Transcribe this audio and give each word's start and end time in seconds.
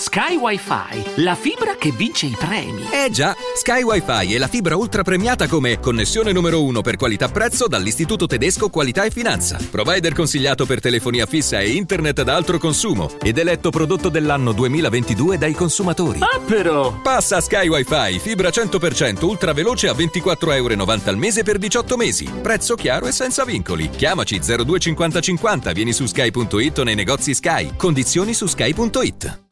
Sky 0.00 0.34
Wi-Fi, 0.34 1.22
la 1.22 1.34
fibra 1.34 1.76
che 1.78 1.90
vince 1.90 2.24
i 2.24 2.34
premi. 2.34 2.86
Eh 2.90 3.10
già, 3.10 3.36
Sky 3.54 3.82
Wi-Fi 3.82 4.32
è 4.34 4.38
la 4.38 4.48
fibra 4.48 4.74
ultra 4.74 5.02
premiata 5.02 5.46
come 5.46 5.78
connessione 5.78 6.32
numero 6.32 6.64
uno 6.64 6.80
per 6.80 6.96
qualità-prezzo 6.96 7.68
dall'Istituto 7.68 8.26
Tedesco 8.26 8.70
Qualità 8.70 9.04
e 9.04 9.10
Finanza. 9.10 9.58
Provider 9.70 10.14
consigliato 10.14 10.64
per 10.64 10.80
telefonia 10.80 11.26
fissa 11.26 11.60
e 11.60 11.72
internet 11.72 12.20
ad 12.20 12.30
altro 12.30 12.56
consumo 12.56 13.10
ed 13.22 13.36
eletto 13.36 13.68
prodotto 13.68 14.08
dell'anno 14.08 14.52
2022 14.52 15.36
dai 15.36 15.52
consumatori. 15.52 16.20
Ah 16.22 16.40
però! 16.46 16.98
Passa 17.02 17.36
a 17.36 17.40
Sky 17.42 17.68
Wi-Fi, 17.68 18.20
fibra 18.20 18.48
100% 18.48 19.22
ultra 19.26 19.52
veloce 19.52 19.88
a 19.88 19.92
24,90 19.92 20.54
euro 20.54 21.02
al 21.04 21.16
mese 21.18 21.42
per 21.42 21.58
18 21.58 21.96
mesi. 21.98 22.24
Prezzo 22.24 22.74
chiaro 22.74 23.06
e 23.06 23.12
senza 23.12 23.44
vincoli. 23.44 23.90
Chiamaci 23.90 24.40
025050, 24.40 25.72
vieni 25.72 25.92
su 25.92 26.06
sky.it 26.06 26.78
o 26.78 26.84
nei 26.84 26.94
negozi 26.94 27.34
Sky. 27.34 27.72
Condizioni 27.76 28.32
su 28.32 28.46
sky.it. 28.46 29.48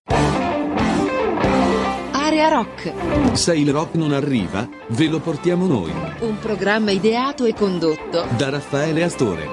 Area 2.40 2.48
Rock, 2.50 2.92
Se 3.34 3.52
il 3.56 3.72
rock 3.72 3.94
non 3.96 4.12
arriva, 4.12 4.68
ve 4.90 5.08
lo 5.08 5.18
portiamo 5.18 5.66
noi. 5.66 5.92
un 6.20 6.38
programma 6.38 6.92
ideato 6.92 7.44
e 7.44 7.52
condotto 7.52 8.26
Da 8.36 8.50
Raffaele 8.50 9.02
Astore. 9.02 9.48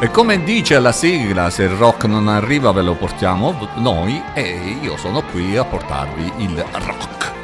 E 0.00 0.10
come 0.10 0.42
dice 0.42 0.80
la 0.80 0.90
sigla, 0.90 1.48
se 1.50 1.62
il 1.62 1.70
rock 1.70 2.04
non 2.06 2.26
arriva 2.26 2.72
ve 2.72 2.82
lo 2.82 2.94
portiamo 2.94 3.54
noi 3.76 4.20
e 4.34 4.76
io 4.82 4.96
sono 4.96 5.22
qui 5.30 5.56
a 5.56 5.64
portarvi 5.64 6.32
il 6.38 6.64
rock. 6.72 7.37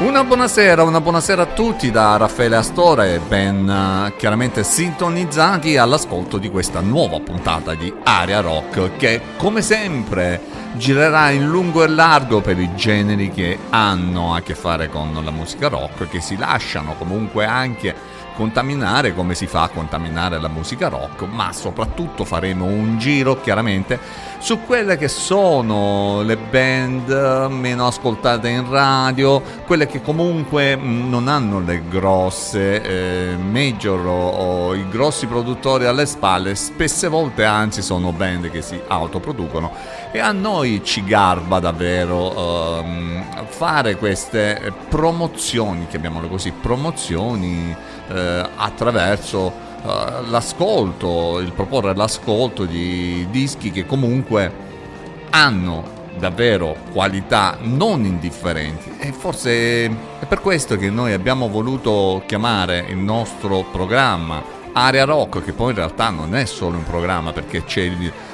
Una 0.00 0.22
buonasera, 0.22 0.84
una 0.84 1.00
buonasera 1.00 1.42
a 1.42 1.46
tutti 1.46 1.90
da 1.90 2.16
Raffaele 2.16 2.54
Astore, 2.54 3.20
ben 3.26 3.68
eh, 3.68 4.16
chiaramente 4.16 4.62
sintonizzati 4.62 5.76
all'ascolto 5.76 6.38
di 6.38 6.50
questa 6.50 6.80
nuova 6.80 7.18
puntata 7.18 7.74
di 7.74 7.92
Area 8.04 8.38
Rock 8.38 8.96
che 8.96 9.20
come 9.36 9.60
sempre 9.60 10.40
girerà 10.74 11.30
in 11.30 11.48
lungo 11.48 11.82
e 11.82 11.88
largo 11.88 12.40
per 12.40 12.60
i 12.60 12.76
generi 12.76 13.32
che 13.32 13.58
hanno 13.70 14.36
a 14.36 14.40
che 14.40 14.54
fare 14.54 14.88
con 14.88 15.18
la 15.20 15.32
musica 15.32 15.66
rock, 15.66 16.08
che 16.08 16.20
si 16.20 16.36
lasciano 16.36 16.94
comunque 16.96 17.44
anche 17.44 17.92
contaminare 18.38 19.16
come 19.16 19.34
si 19.34 19.48
fa 19.48 19.62
a 19.62 19.68
contaminare 19.68 20.38
la 20.38 20.46
musica 20.46 20.86
rock, 20.86 21.22
ma 21.22 21.52
soprattutto 21.52 22.24
faremo 22.24 22.66
un 22.66 22.96
giro 22.96 23.40
chiaramente 23.40 23.98
su 24.38 24.60
quelle 24.64 24.96
che 24.96 25.08
sono 25.08 26.22
le 26.22 26.36
band 26.36 27.48
meno 27.50 27.88
ascoltate 27.88 28.48
in 28.48 28.70
radio, 28.70 29.42
quelle 29.66 29.88
che 29.88 30.00
comunque 30.00 30.76
mh, 30.76 31.08
non 31.08 31.26
hanno 31.26 31.58
le 31.58 31.82
grosse 31.88 32.80
eh, 32.80 33.36
major 33.36 34.06
o, 34.06 34.28
o 34.28 34.74
i 34.76 34.88
grossi 34.88 35.26
produttori 35.26 35.86
alle 35.86 36.06
spalle, 36.06 36.54
spesse 36.54 37.08
volte 37.08 37.44
anzi 37.44 37.82
sono 37.82 38.12
band 38.12 38.50
che 38.50 38.62
si 38.62 38.80
autoproducono. 38.86 39.72
E 40.12 40.20
a 40.20 40.30
noi 40.30 40.82
ci 40.84 41.02
garba 41.02 41.58
davvero 41.58 42.78
ehm, 42.78 43.46
fare 43.48 43.96
queste 43.96 44.72
promozioni, 44.88 45.88
chiamiamole 45.88 46.28
così, 46.28 46.52
promozioni 46.52 47.96
eh, 48.08 48.48
attraverso 48.56 49.52
eh, 49.82 50.28
l'ascolto, 50.28 51.38
il 51.40 51.52
proporre 51.52 51.94
l'ascolto 51.94 52.64
di 52.64 53.26
dischi 53.30 53.70
che 53.70 53.86
comunque 53.86 54.66
hanno 55.30 55.96
davvero 56.18 56.76
qualità 56.92 57.58
non 57.60 58.04
indifferenti. 58.04 58.96
E 58.98 59.12
forse 59.12 59.86
è 60.18 60.24
per 60.26 60.40
questo 60.40 60.76
che 60.76 60.90
noi 60.90 61.12
abbiamo 61.12 61.48
voluto 61.48 62.22
chiamare 62.26 62.84
il 62.88 62.96
nostro 62.96 63.64
programma 63.70 64.56
Area 64.72 65.04
Rock 65.04 65.42
che 65.42 65.52
poi 65.52 65.70
in 65.70 65.76
realtà 65.76 66.10
non 66.10 66.34
è 66.34 66.44
solo 66.44 66.76
un 66.76 66.84
programma 66.84 67.32
perché 67.32 67.64
c'è 67.64 67.90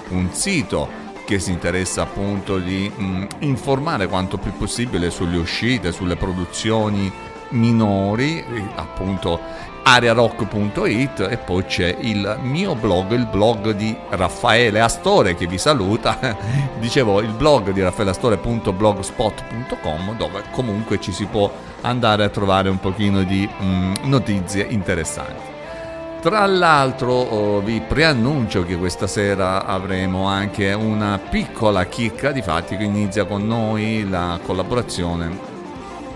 un 0.09 0.29
sito 0.33 1.03
che 1.25 1.39
si 1.39 1.51
interessa 1.51 2.03
appunto 2.03 2.59
di 2.59 2.91
mh, 2.95 3.27
informare 3.41 4.09
quanto 4.09 4.37
più 4.37 4.53
possibile 4.53 5.11
sulle 5.11 5.39
uscite, 5.39 5.91
sulle 5.91 6.17
produzioni 6.17 7.11
minori, 7.51 8.45
appunto 8.75 9.39
arearock.it 9.87 11.29
e 11.31 11.37
poi 11.37 11.67
c'è 11.67 11.95
il 12.01 12.39
mio 12.43 12.75
blog, 12.75 13.13
il 13.13 13.27
blog 13.27 13.73
di 13.73 13.95
Raffaele 14.09 14.81
Astore 14.81 15.35
che 15.35 15.47
vi 15.47 15.59
saluta. 15.59 16.19
Dicevo 16.81 17.21
il 17.21 17.33
blog 17.33 17.71
di 17.71 17.83
raffaeleastore.blogspot.com 17.83 20.17
dove 20.17 20.45
comunque 20.51 20.99
ci 21.01 21.13
si 21.13 21.27
può 21.27 21.53
andare 21.83 22.25
a 22.25 22.31
trovare 22.31 22.71
un 22.71 22.81
pochino 22.81 23.23
di 23.23 23.47
mh, 23.47 23.93
notizie 24.05 24.67
interessanti. 24.69 25.53
Tra 26.23 26.47
l'altro 26.47 27.13
oh, 27.13 27.61
vi 27.61 27.83
preannuncio 27.87 28.65
che 28.65 28.79
questa 28.79 29.07
sera 29.07 29.67
avremo 29.67 30.27
anche 30.27 30.73
una 30.73 31.19
piccola 31.19 31.85
chicca, 31.85 32.33
di 32.33 32.41
fatti 32.41 32.79
che 32.79 32.85
inizia 32.85 33.27
con 33.27 33.47
noi 33.47 34.09
la 34.09 34.41
collaborazione 34.43 35.54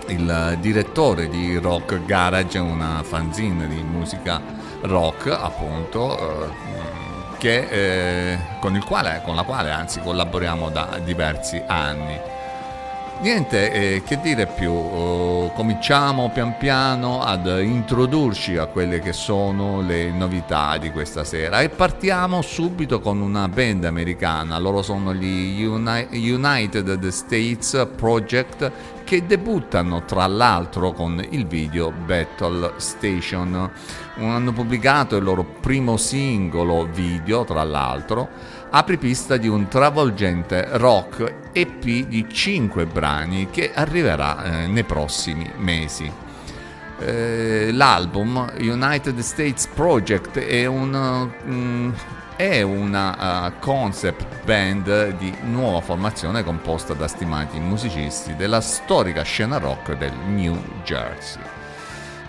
il 0.09 0.57
direttore 0.59 1.29
di 1.29 1.57
Rock 1.57 2.05
Garage, 2.05 2.57
una 2.57 3.01
fanzine 3.03 3.67
di 3.67 3.81
musica 3.81 4.41
rock 4.81 5.27
appunto, 5.27 6.17
eh, 6.17 6.49
che, 7.37 8.33
eh, 8.33 8.39
con, 8.59 8.81
quale, 8.85 9.21
con 9.23 9.35
la 9.35 9.43
quale 9.43 9.71
anzi 9.71 9.99
collaboriamo 10.01 10.69
da 10.69 10.99
diversi 11.03 11.61
anni. 11.65 12.19
Niente, 13.21 13.71
eh, 13.71 14.03
che 14.03 14.19
dire 14.21 14.47
più, 14.47 14.71
Oh, 14.71 15.51
cominciamo 15.51 16.29
pian 16.29 16.57
piano 16.57 17.21
ad 17.21 17.45
introdurci 17.47 18.57
a 18.57 18.65
quelle 18.67 18.99
che 18.99 19.13
sono 19.13 19.81
le 19.81 20.09
novità 20.11 20.77
di 20.77 20.91
questa 20.91 21.23
sera. 21.23 21.59
E 21.61 21.69
partiamo 21.69 22.41
subito 22.41 22.99
con 22.99 23.19
una 23.19 23.47
band 23.47 23.85
americana, 23.85 24.57
loro 24.57 24.81
sono 24.81 25.13
gli 25.13 25.63
Uni- 25.63 26.07
United 26.11 27.07
States 27.07 27.87
Project 27.95 28.71
che 29.09 29.25
debuttano 29.25 30.05
tra 30.05 30.27
l'altro 30.27 30.91
con 30.91 31.19
il 31.31 31.47
video 31.47 31.91
Battle 31.91 32.73
Station. 32.77 33.71
Hanno 34.17 34.53
pubblicato 34.53 35.15
il 35.15 35.23
loro 35.23 35.43
primo 35.43 35.97
singolo 35.97 36.85
video, 36.85 37.43
tra 37.43 37.63
l'altro, 37.63 38.29
apripista 38.69 39.37
di 39.37 39.47
un 39.47 39.67
travolgente 39.67 40.77
rock 40.77 41.49
EP 41.53 41.81
di 41.81 42.27
5 42.31 42.85
brani 42.85 43.47
che 43.49 43.71
arriverà 43.73 44.43
eh, 44.43 44.67
nei 44.67 44.83
prossimi 44.83 45.49
mesi. 45.57 46.11
Eh, 46.99 47.71
l'album 47.71 48.47
United 48.59 49.17
States 49.21 49.65
Project 49.73 50.37
è 50.37 50.67
un, 50.67 51.31
mm, 51.47 51.91
è 52.39 52.61
una 52.61 53.47
uh, 53.47 53.51
concept 53.59 54.45
band 54.45 55.17
di 55.17 55.35
nuova 55.41 55.81
formazione 55.81 56.41
composta 56.41 56.93
da 56.93 57.05
stimati 57.05 57.59
musicisti 57.59 58.33
della 58.37 58.61
storica 58.61 59.23
scena 59.23 59.57
rock 59.57 59.97
del 59.97 60.13
New 60.25 60.57
Jersey. 60.85 61.41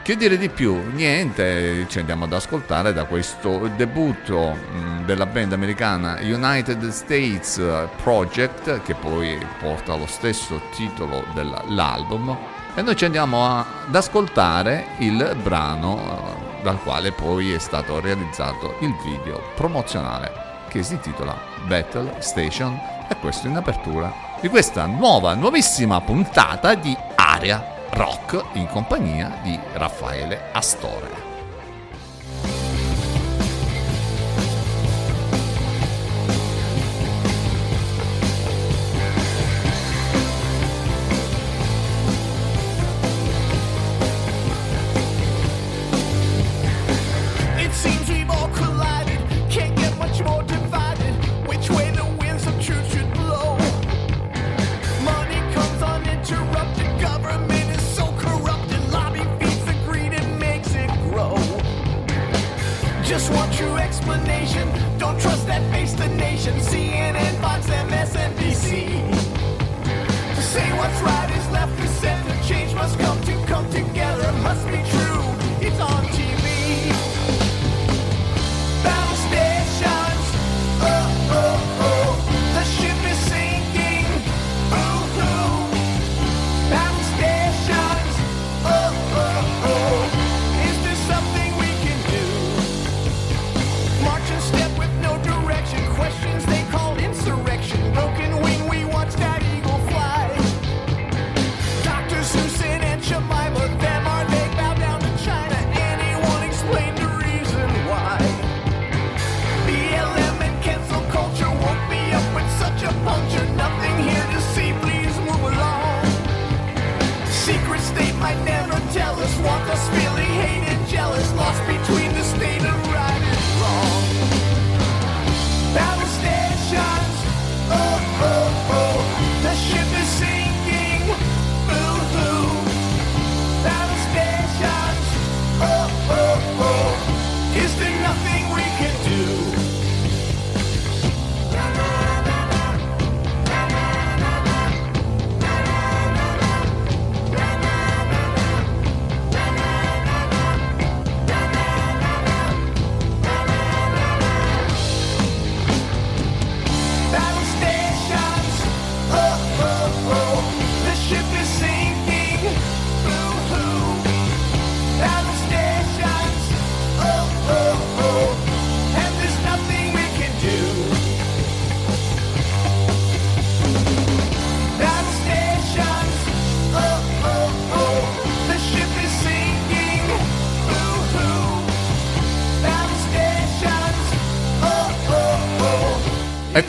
Che 0.03 0.17
dire 0.17 0.37
di 0.37 0.49
più? 0.49 0.83
Niente, 0.93 1.87
ci 1.89 2.01
andiamo 2.01 2.25
ad 2.25 2.33
ascoltare 2.33 2.93
da 2.93 3.05
questo 3.05 3.71
debutto 3.77 4.51
mh, 4.51 5.05
della 5.05 5.27
band 5.27 5.53
americana 5.53 6.19
United 6.21 6.89
States 6.89 7.63
Project, 8.03 8.83
che 8.83 8.95
poi 8.95 9.39
porta 9.61 9.95
lo 9.95 10.07
stesso 10.07 10.61
titolo 10.75 11.25
dell'album, 11.35 12.37
e 12.75 12.83
noi 12.83 12.97
ci 12.97 13.05
andiamo 13.05 13.47
ad 13.47 13.95
ascoltare 13.95 14.87
il 14.99 15.37
brano 15.41 15.99
eh, 15.99 16.50
dal 16.63 16.81
quale 16.83 17.13
poi 17.13 17.53
è 17.53 17.59
stato 17.59 18.01
realizzato 18.01 18.77
il 18.81 18.95
video 19.05 19.41
promozionale 19.55 20.49
che 20.69 20.83
si 20.83 20.95
intitola 20.95 21.37
Battle 21.67 22.17
Station 22.21 22.79
e 23.09 23.17
questo 23.17 23.49
in 23.49 23.57
apertura 23.57 24.13
di 24.41 24.49
questa 24.49 24.87
nuova, 24.87 25.35
nuovissima 25.35 26.01
puntata 26.01 26.75
di 26.75 26.97
Area 27.17 27.79
Rock 27.91 28.43
in 28.53 28.69
compagnia 28.69 29.41
di 29.43 29.59
Raffaele 29.73 30.51
Astore. 30.53 31.30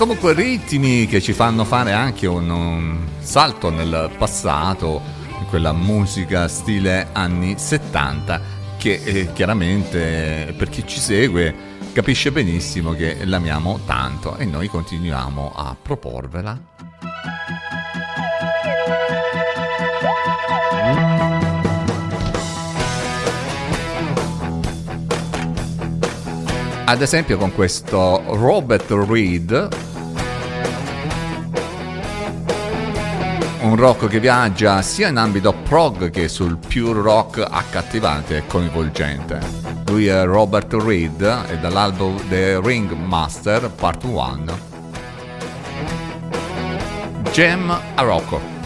Comunque 0.02 0.34
ritmi 0.34 1.06
che 1.06 1.22
ci 1.22 1.32
fanno 1.32 1.64
fare 1.64 1.92
anche 1.92 2.26
un, 2.26 2.50
un 2.50 3.08
salto 3.20 3.70
nel 3.70 4.10
passato, 4.18 5.00
in 5.38 5.46
quella 5.46 5.74
musica 5.74 6.48
stile 6.48 7.10
anni 7.12 7.54
70 7.56 8.42
che 8.80 9.00
eh, 9.04 9.32
chiaramente 9.32 10.56
per 10.58 10.70
chi 10.70 10.88
ci 10.88 11.00
segue 11.00 11.54
capisce 11.94 12.32
benissimo 12.32 12.94
che 12.94 13.26
l'amiamo 13.26 13.82
tanto 13.86 14.38
e 14.38 14.46
noi 14.46 14.70
continuiamo 14.70 15.54
a 15.56 15.76
proporvela. 15.80 16.60
Ad 26.86 27.02
esempio 27.04 27.38
con 27.38 27.54
questo 27.54 28.24
Robert 28.26 28.90
Reed, 28.90 29.91
un 33.72 33.78
rock 33.78 34.08
che 34.08 34.20
viaggia 34.20 34.82
sia 34.82 35.08
in 35.08 35.16
ambito 35.16 35.54
prog 35.54 36.10
che 36.10 36.28
sul 36.28 36.58
pure 36.58 37.02
rock 37.02 37.46
accattivante 37.50 38.36
e 38.36 38.46
coinvolgente. 38.46 39.40
Lui 39.86 40.08
è 40.08 40.26
Robert 40.26 40.74
Reed 40.74 41.22
e 41.48 41.58
dall'album 41.58 42.18
The 42.28 42.60
Ring 42.62 42.92
Master 42.92 43.70
Part 43.70 44.04
1. 44.04 44.60
Gem 47.32 47.70
a 47.96 48.02
Rocco. 48.02 48.61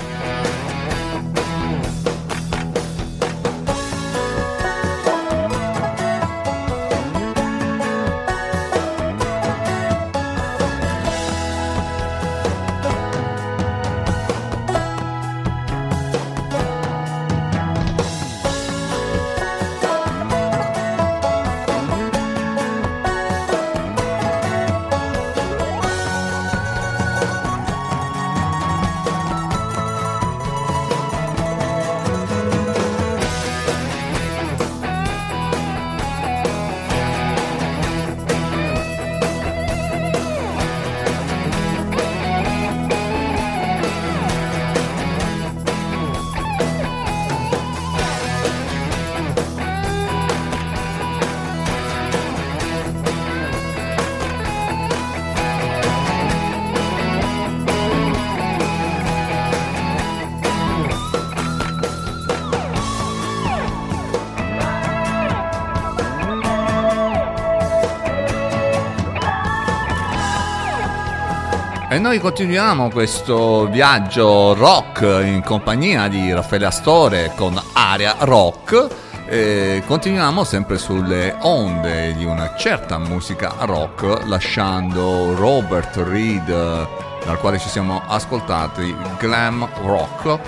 Noi 72.06 72.20
continuiamo 72.20 72.92
questo 72.92 73.66
viaggio 73.66 74.54
rock 74.54 75.02
in 75.26 75.42
compagnia 75.44 76.08
di 76.08 76.32
Raffaele 76.32 76.68
Astore 76.68 77.32
con 77.36 77.60
Aria 77.74 78.18
Rock. 78.20 78.88
E 79.26 79.82
continuiamo 79.88 80.44
sempre 80.44 80.78
sulle 80.78 81.36
onde 81.40 82.14
di 82.14 82.24
una 82.24 82.54
certa 82.58 83.00
musica 83.00 83.56
rock, 83.62 84.24
lasciando 84.28 85.34
Robert 85.34 85.96
Reed, 85.96 86.46
dal 86.46 87.40
quale 87.40 87.58
ci 87.58 87.70
siamo 87.70 88.04
ascoltati, 88.06 88.96
glam 89.18 89.68
rock, 89.82 90.40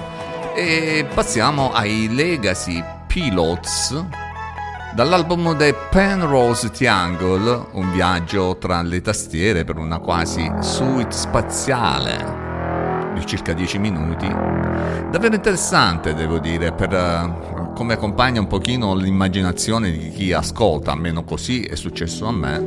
e 0.54 1.08
passiamo 1.12 1.74
ai 1.74 2.14
Legacy 2.14 2.84
Pilots 3.08 4.27
Dall'album 4.98 5.56
The 5.56 5.76
Penrose 5.92 6.72
Triangle, 6.72 7.68
un 7.74 7.92
viaggio 7.92 8.58
tra 8.58 8.82
le 8.82 9.00
tastiere 9.00 9.64
per 9.64 9.78
una 9.78 10.00
quasi 10.00 10.52
suite 10.62 11.12
spaziale 11.12 13.14
di 13.14 13.24
circa 13.24 13.54
10 13.54 13.78
minuti. 13.78 14.26
Davvero 14.26 15.36
interessante, 15.36 16.16
devo 16.16 16.40
dire, 16.40 16.72
per, 16.72 16.92
eh, 16.92 17.74
come 17.76 17.94
accompagna 17.94 18.40
un 18.40 18.48
pochino 18.48 18.96
l'immaginazione 18.96 19.92
di 19.92 20.10
chi 20.10 20.34
ascolta, 20.34 20.94
almeno 20.94 21.24
così 21.24 21.62
è 21.62 21.76
successo 21.76 22.26
a 22.26 22.32
me. 22.32 22.58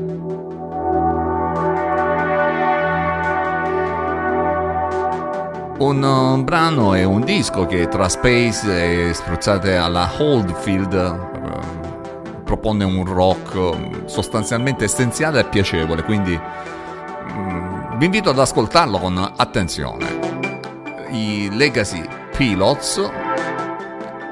Un 5.79 6.01
uh, 6.01 6.45
brano 6.45 6.95
e 6.95 7.03
un 7.03 7.25
disco 7.25 7.67
che 7.67 7.89
tra 7.89 8.09
Space 8.09 9.09
e 9.09 9.15
spruzzate 9.15 9.75
alla 9.75 10.09
Holdfield 10.17 10.93
eh, 10.93 11.30
propone 12.61 12.85
un 12.85 13.05
rock 13.07 13.55
eh, 13.55 14.02
sostanzialmente 14.05 14.85
essenziale 14.85 15.40
e 15.40 15.45
piacevole, 15.47 16.05
quindi 16.05 16.38
mm, 16.38 17.97
vi 17.97 18.05
invito 18.05 18.29
ad 18.29 18.38
ascoltarlo 18.38 18.99
con 18.99 19.33
attenzione. 19.37 20.29
I 21.11 21.49
Legacy 21.52 22.07
Pilots 22.37 23.11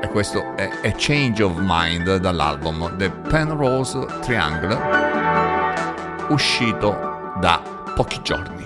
e 0.02 0.08
questo 0.10 0.54
è 0.56 0.68
A 0.84 0.92
Change 0.94 1.42
of 1.42 1.54
Mind 1.56 2.16
dall'album 2.18 2.96
The 2.98 3.10
Penrose 3.10 4.06
Triangle 4.20 4.78
uscito 6.28 7.32
da 7.40 7.62
pochi 7.94 8.20
giorni. 8.22 8.57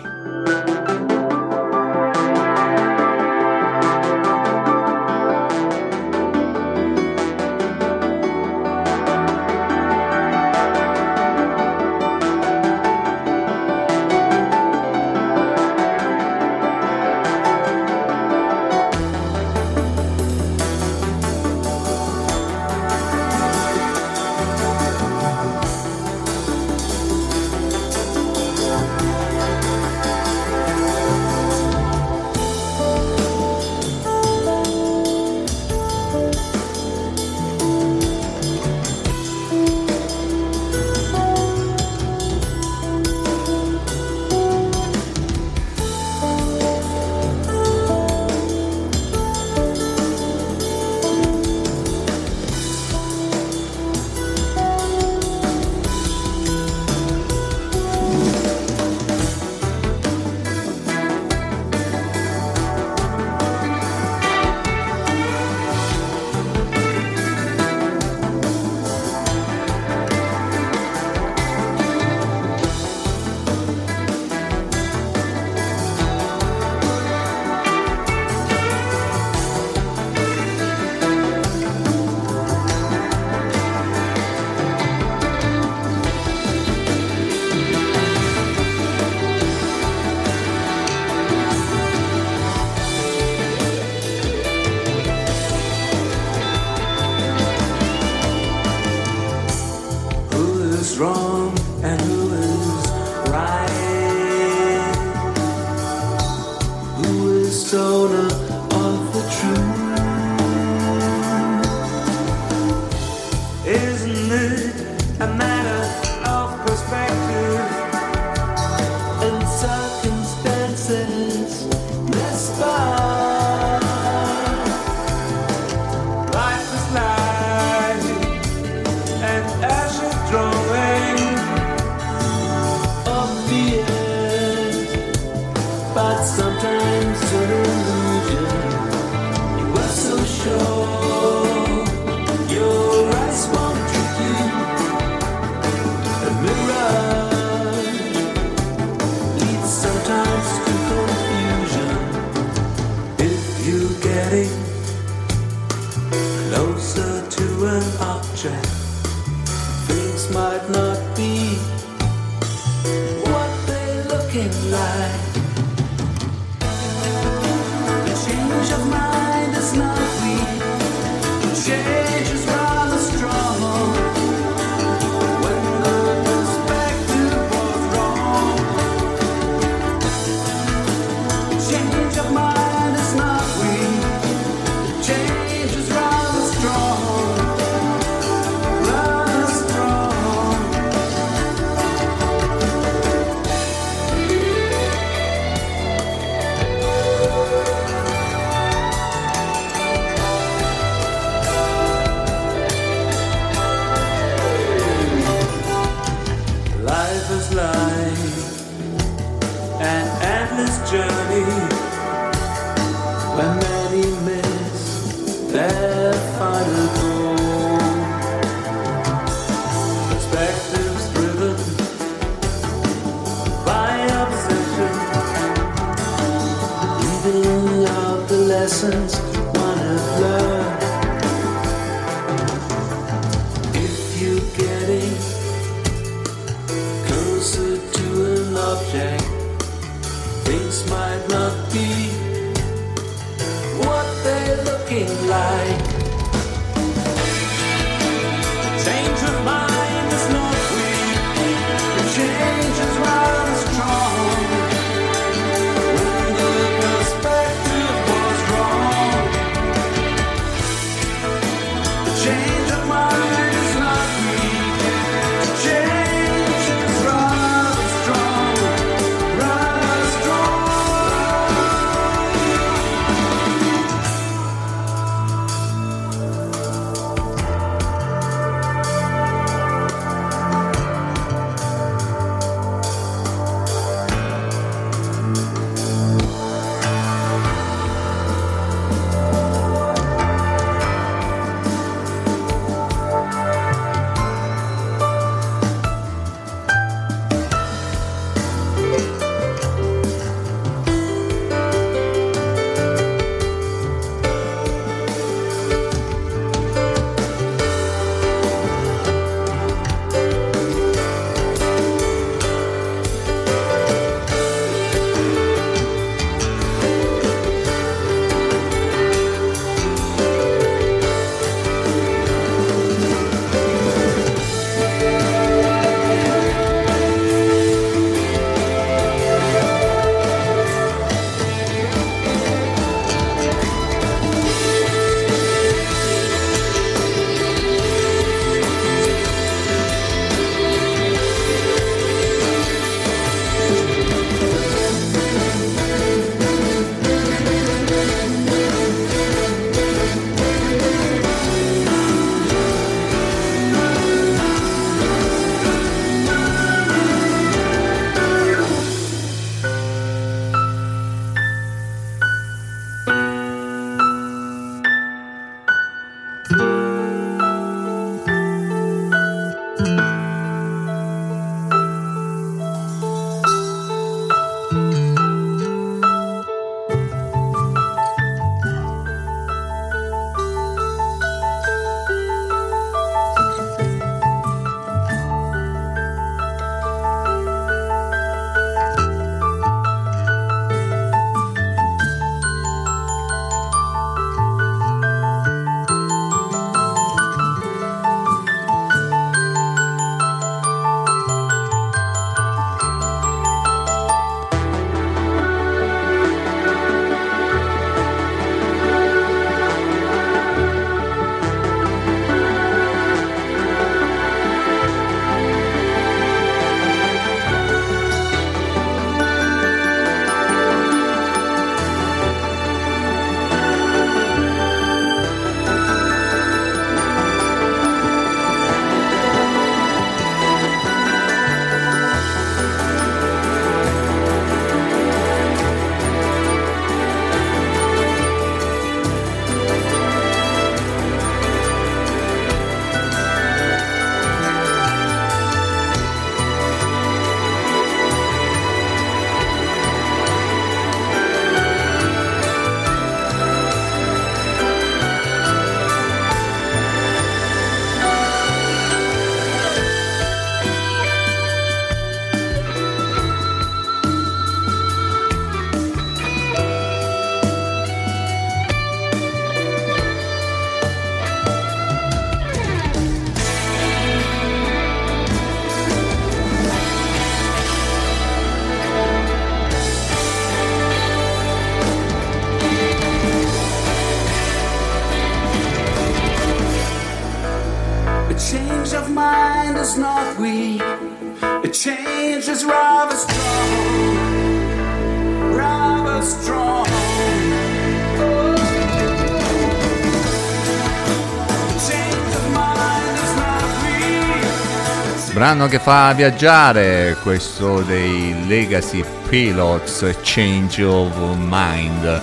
Brano 505.62 505.68
che 505.68 505.78
fa 505.78 506.12
viaggiare 506.12 507.16
questo 507.22 507.82
dei 507.82 508.34
Legacy 508.48 509.04
Pilots 509.28 510.16
Change 510.22 510.82
of 510.82 511.14
Mind. 511.36 512.22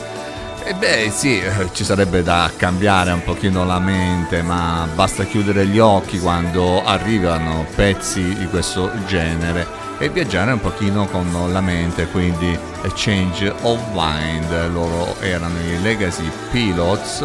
E 0.65 0.73
beh 0.73 1.09
sì, 1.09 1.41
ci 1.71 1.85
sarebbe 1.85 2.21
da 2.21 2.51
cambiare 2.53 3.11
un 3.11 3.23
pochino 3.23 3.63
la 3.63 3.79
mente, 3.79 4.41
ma 4.41 4.85
basta 4.93 5.23
chiudere 5.23 5.65
gli 5.67 5.79
occhi 5.79 6.19
quando 6.19 6.83
arrivano 6.83 7.65
pezzi 7.75 8.35
di 8.35 8.45
questo 8.47 8.91
genere 9.07 9.65
e 9.99 10.09
viaggiare 10.09 10.51
un 10.51 10.59
pochino 10.59 11.05
con 11.05 11.31
la 11.53 11.61
mente, 11.61 12.07
quindi 12.07 12.57
Change 12.93 13.53
of 13.61 13.79
Mind, 13.93 14.71
loro 14.73 15.15
erano 15.21 15.57
i 15.59 15.81
Legacy 15.81 16.29
Pilots, 16.51 17.23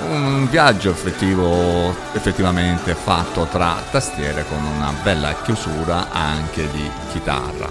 un 0.00 0.48
viaggio 0.50 0.90
effettivo, 0.90 1.90
effettivamente 2.12 2.94
fatto 2.94 3.46
tra 3.50 3.76
tastiere 3.90 4.44
con 4.48 4.62
una 4.64 4.92
bella 5.02 5.34
chiusura 5.42 6.10
anche 6.10 6.70
di 6.70 6.90
chitarra. 7.10 7.68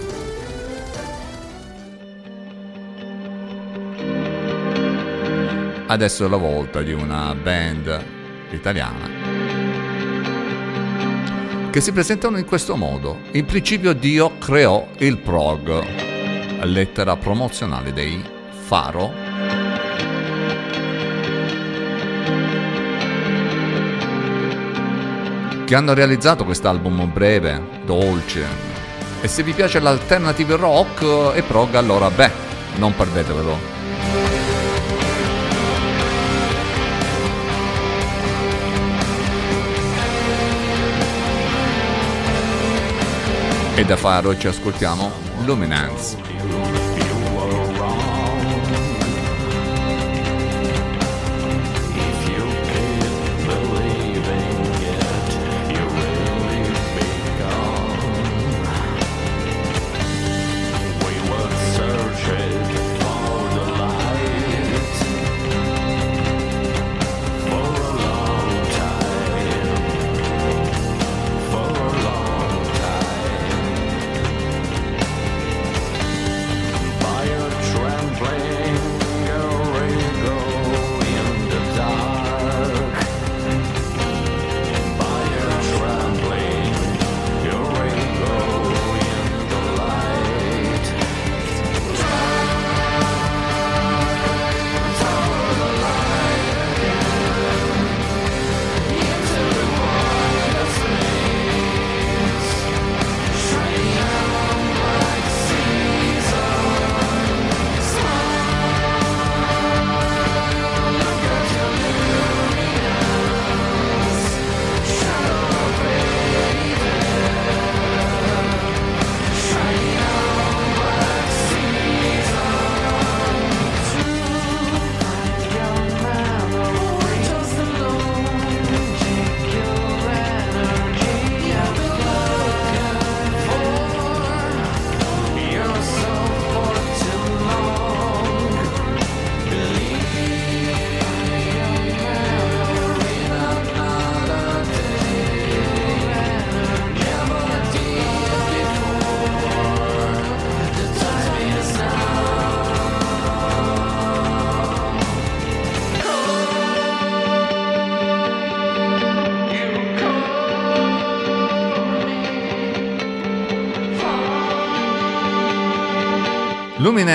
Adesso 5.88 6.26
è 6.26 6.30
la 6.30 6.38
volta 6.38 6.82
di 6.82 6.92
una 6.92 7.36
band 7.36 8.04
italiana 8.52 9.54
che 11.74 11.82
si 11.82 11.92
presentano 11.92 12.38
in 12.38 12.46
questo 12.46 12.76
modo. 12.76 13.18
In 13.32 13.46
principio 13.46 13.94
Dio 13.94 14.38
creò 14.38 14.90
il 15.00 15.18
prog, 15.18 16.64
lettera 16.66 17.16
promozionale 17.16 17.92
dei 17.92 18.24
Faro. 18.66 19.23
Che 25.66 25.76
hanno 25.76 25.94
realizzato 25.94 26.44
quest'album 26.44 27.12
breve, 27.12 27.62
dolce. 27.86 28.46
E 29.22 29.28
se 29.28 29.44
vi 29.44 29.54
piace 29.54 29.80
l'alternative 29.80 30.58
rock 30.58 31.34
e 31.34 31.42
prog, 31.42 31.74
allora 31.76 32.10
beh, 32.10 32.30
non 32.76 32.94
perdetevelo. 32.94 33.58
E 43.76 43.86
da 43.86 43.96
Faro 43.96 44.38
ci 44.38 44.48
ascoltiamo 44.48 45.12
Luminance. 45.46 46.83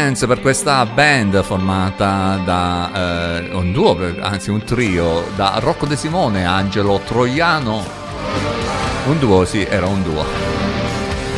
Luminance 0.09 0.27
per 0.27 0.41
questa 0.41 0.87
band 0.87 1.43
formata 1.43 2.41
da 2.43 3.41
eh, 3.43 3.51
un 3.53 3.73
duo, 3.73 3.95
anzi 4.21 4.49
un 4.49 4.65
trio, 4.65 5.27
da 5.37 5.59
Rocco 5.59 5.85
De 5.85 5.97
Simone, 5.97 6.47
Angelo 6.47 6.99
Troiano. 7.05 7.85
Un 9.07 9.19
duo, 9.19 9.45
sì, 9.45 9.63
era 9.65 9.87
un 9.87 10.03
duo. 10.03 10.25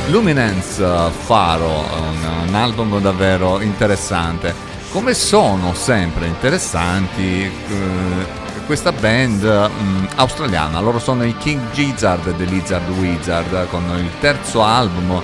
Luminance 0.06 0.84
eh, 0.84 1.10
Faro, 1.10 1.66
un, 1.66 2.46
un 2.46 2.54
album 2.54 3.00
davvero 3.00 3.60
interessante. 3.60 4.54
Come 4.92 5.14
sono 5.14 5.74
sempre 5.74 6.26
interessanti 6.26 7.42
eh, 7.42 8.26
questa 8.66 8.92
band 8.92 9.42
mh, 9.42 10.08
australiana, 10.14 10.78
loro 10.78 11.00
sono 11.00 11.24
i 11.24 11.36
King 11.38 11.72
Gizzard 11.72 12.36
The 12.36 12.44
Lizard 12.44 12.88
Wizard 12.90 13.66
con 13.68 13.82
il 13.98 14.10
terzo 14.20 14.62
album 14.62 15.20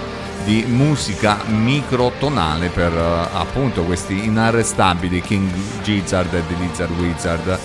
di 0.47 0.65
musica 0.69 1.39
microtonale 1.45 2.69
per 2.69 2.93
eh, 2.93 3.37
appunto 3.37 3.83
questi 3.83 4.27
inarrestabili 4.27 5.21
King 5.21 5.51
Gizzard 5.83 6.33
e 6.33 6.43
The 6.47 6.55
Lizard 6.55 6.99
Wizard 7.01 7.59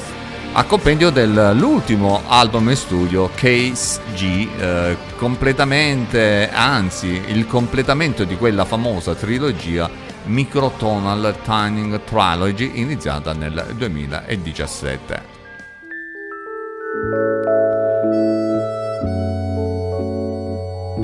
a 0.53 0.63
compendio 0.63 1.11
dell'ultimo 1.11 2.23
album 2.27 2.69
in 2.69 2.75
studio 2.75 3.29
Case 3.35 4.01
G 4.15 4.49
eh, 4.57 4.97
completamente 5.15 6.49
anzi 6.51 7.21
il 7.27 7.45
completamento 7.45 8.23
di 8.23 8.35
quella 8.35 8.65
famosa 8.65 9.13
trilogia 9.13 9.87
Microtonal 10.25 11.35
Tuning 11.43 12.03
Trilogy 12.03 12.71
iniziata 12.81 13.31
nel 13.33 13.73
2017 13.77 15.31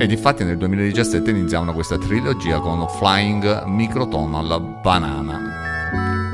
Ed 0.00 0.12
infatti 0.12 0.44
nel 0.44 0.56
2017 0.56 1.28
iniziamo 1.28 1.72
questa 1.72 1.98
trilogia 1.98 2.60
con 2.60 2.88
Flying 2.88 3.64
Microtonal 3.64 4.78
Banana, 4.80 5.40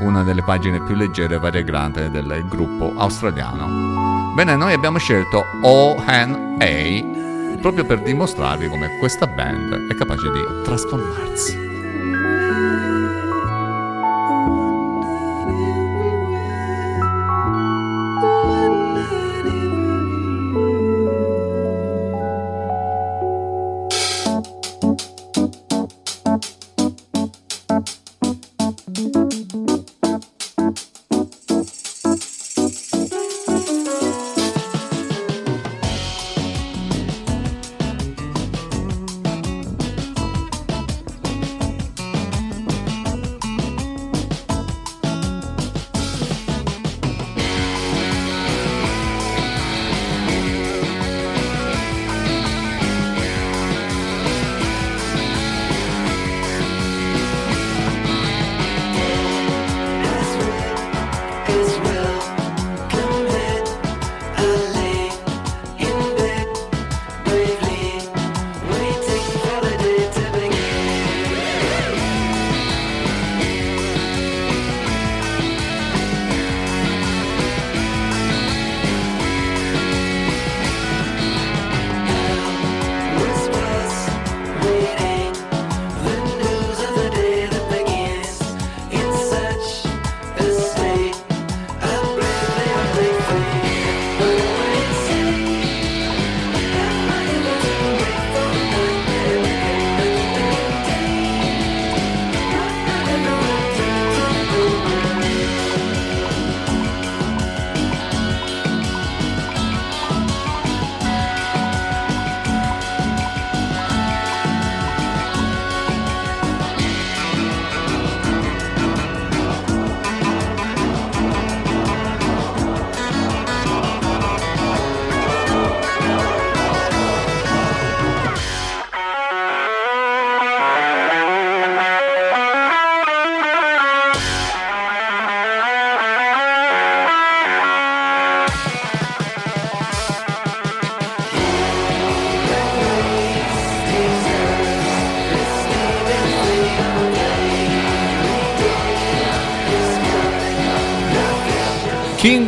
una 0.01 0.21
delle 0.21 0.43
pagine 0.43 0.83
più 0.83 0.93
leggere 0.93 1.33
e 1.33 1.39
variegate 1.39 2.11
del 2.11 2.45
gruppo 2.47 2.93
australiano. 2.95 4.33
Bene, 4.35 4.55
noi 4.55 4.73
abbiamo 4.73 4.99
scelto 4.99 5.43
O.N.A. 5.63 7.57
proprio 7.59 7.85
per 7.85 8.03
dimostrarvi 8.03 8.67
come 8.67 8.99
questa 8.99 9.25
band 9.25 9.87
è 9.89 9.95
capace 9.95 10.29
di 10.31 10.63
trasformarsi. 10.63 11.64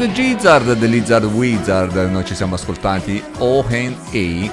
King 0.08 0.14
Gizzard 0.14 0.78
The 0.78 0.86
Lizard 0.86 1.26
Wizard, 1.26 1.94
noi 2.10 2.24
ci 2.24 2.34
siamo 2.34 2.56
ascoltati 2.56 3.22
O&A 3.40 4.50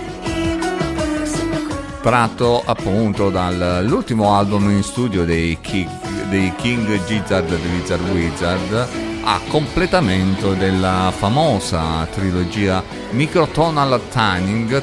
tratto 2.03 2.62
appunto 2.64 3.31
dall'ultimo 3.31 4.35
album 4.35 4.71
in 4.71 4.83
studio 4.83 5.25
dei, 5.25 5.59
Ki- 5.61 5.88
dei 6.29 6.53
King 6.57 7.05
Gizzard 7.05 7.47
The 7.47 7.69
Lizard 7.69 8.09
Wizard 8.11 8.88
a 9.23 9.40
completamento 9.49 10.55
della 10.55 11.12
famosa 11.17 12.05
trilogia 12.11 12.83
Microtonal 13.11 14.01
Tanning 14.11 14.83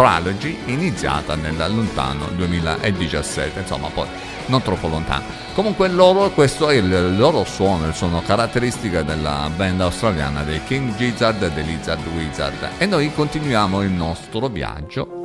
Trilogy 0.00 0.58
iniziata 0.66 1.34
nel 1.34 1.56
lontano 1.56 2.28
2017, 2.34 3.60
insomma 3.60 3.88
poi 3.88 4.08
non 4.46 4.62
troppo 4.62 4.88
lontano. 4.88 5.24
Comunque 5.52 5.88
loro, 5.88 6.30
questo 6.30 6.70
è 6.70 6.76
il 6.76 7.18
loro 7.18 7.44
suono, 7.44 7.86
il 7.86 7.94
suono 7.94 8.22
caratteristico 8.22 9.02
della 9.02 9.50
band 9.54 9.82
australiana 9.82 10.42
dei 10.42 10.62
King 10.64 10.96
Gizzard 10.96 11.42
e 11.42 11.50
dei 11.50 11.64
Lizard 11.66 12.06
Wizard 12.14 12.68
e 12.78 12.86
noi 12.86 13.12
continuiamo 13.12 13.82
il 13.82 13.90
nostro 13.90 14.48
viaggio 14.48 15.18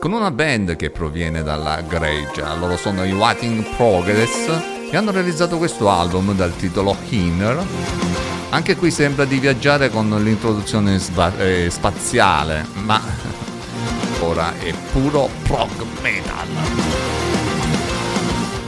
con 0.00 0.12
una 0.12 0.32
band 0.32 0.74
che 0.74 0.90
proviene 0.90 1.44
dalla 1.44 1.80
Grecia, 1.82 2.54
loro 2.54 2.76
sono 2.76 3.04
i 3.04 3.12
Waiting 3.12 3.64
Progress 3.76 4.90
che 4.90 4.96
hanno 4.96 5.12
realizzato 5.12 5.58
questo 5.58 5.88
album 5.88 6.34
dal 6.34 6.56
titolo 6.56 6.96
Inner. 7.10 7.64
Anche 8.50 8.76
qui 8.76 8.90
sembra 8.90 9.26
di 9.26 9.38
viaggiare 9.38 9.90
con 9.90 10.08
l'introduzione 10.22 10.98
sba- 10.98 11.36
eh, 11.36 11.68
spaziale, 11.68 12.64
ma 12.72 12.98
ora 14.28 14.52
è 14.58 14.72
puro 14.92 15.30
prog 15.44 15.70
metal. 16.02 16.46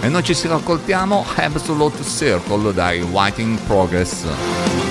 E 0.00 0.08
noi 0.08 0.22
ci 0.22 0.32
ascoltiamo 0.32 1.26
Absolute 1.34 2.02
Circle 2.02 2.72
dai 2.72 3.02
Waiting 3.02 3.58
Progress. 3.66 4.89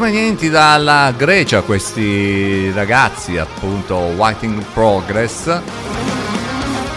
Provenienti 0.00 0.48
dalla 0.48 1.12
Grecia 1.14 1.60
questi 1.60 2.72
ragazzi 2.72 3.36
appunto 3.36 3.96
Whiting 3.96 4.64
Progress 4.72 5.60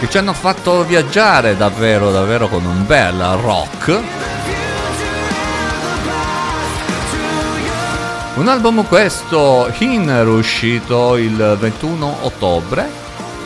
che 0.00 0.08
ci 0.08 0.16
hanno 0.16 0.32
fatto 0.32 0.82
viaggiare 0.84 1.54
davvero 1.54 2.10
davvero 2.10 2.48
con 2.48 2.64
un 2.64 2.86
bel 2.86 3.20
rock. 3.42 4.00
Un 8.36 8.48
album 8.48 8.86
questo 8.86 9.70
Hinner 9.76 10.26
uscito 10.26 11.18
il 11.18 11.58
21 11.60 12.16
ottobre 12.22 12.88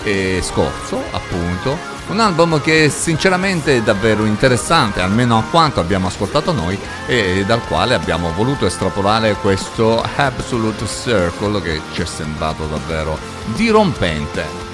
eh, 0.05 0.39
scorso 0.41 1.03
appunto 1.11 1.98
un 2.09 2.21
album 2.21 2.61
che 2.61 2.89
sinceramente 2.89 3.77
è 3.77 3.83
davvero 3.83 4.25
interessante, 4.25 5.01
almeno 5.01 5.39
a 5.39 5.43
quanto 5.43 5.81
abbiamo 5.81 6.07
ascoltato 6.07 6.53
noi 6.53 6.79
e 7.07 7.45
dal 7.47 7.61
quale 7.67 7.95
abbiamo 7.95 8.33
voluto 8.33 8.67
estrapolare 8.67 9.35
questo 9.35 10.03
Absolute 10.17 10.87
Circle 10.87 11.61
che 11.61 11.81
ci 11.93 12.03
è 12.03 12.07
sembrato 12.07 12.67
davvero 12.67 13.19
dirompente. 13.55 14.67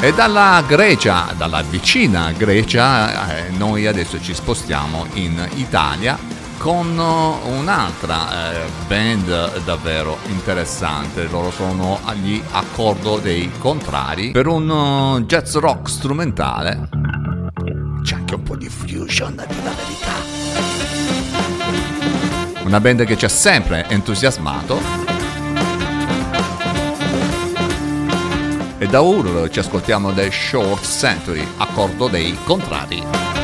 E 0.00 0.12
dalla 0.12 0.62
Grecia, 0.66 1.32
dalla 1.36 1.62
vicina 1.62 2.32
Grecia, 2.32 3.36
eh, 3.36 3.50
noi 3.50 3.86
adesso 3.86 4.20
ci 4.20 4.32
spostiamo 4.32 5.06
in 5.14 5.48
Italia 5.54 6.37
con 6.58 6.98
un'altra 6.98 8.52
eh, 8.52 8.68
band 8.86 9.62
davvero 9.64 10.18
interessante. 10.26 11.26
Loro 11.28 11.50
sono 11.50 12.00
agli 12.04 12.42
Accordo 12.50 13.18
dei 13.18 13.50
Contrari 13.58 14.32
per 14.32 14.46
un 14.48 14.68
uh, 14.68 15.20
jazz 15.24 15.54
rock 15.56 15.88
strumentale. 15.88 16.88
C'è 18.02 18.16
anche 18.16 18.34
un 18.34 18.42
po' 18.42 18.56
di 18.56 18.68
fusion, 18.68 19.34
dire 19.34 19.62
la 19.62 19.72
verità. 19.72 20.12
Una 22.64 22.80
band 22.80 23.04
che 23.04 23.16
ci 23.16 23.24
ha 23.24 23.28
sempre 23.28 23.86
entusiasmato. 23.88 24.80
E 28.78 28.86
da 28.86 29.00
Ur 29.00 29.48
ci 29.50 29.58
ascoltiamo 29.60 30.12
The 30.12 30.30
Short 30.30 30.84
Century, 30.84 31.46
Accordo 31.58 32.08
dei 32.08 32.36
Contrari. 32.44 33.37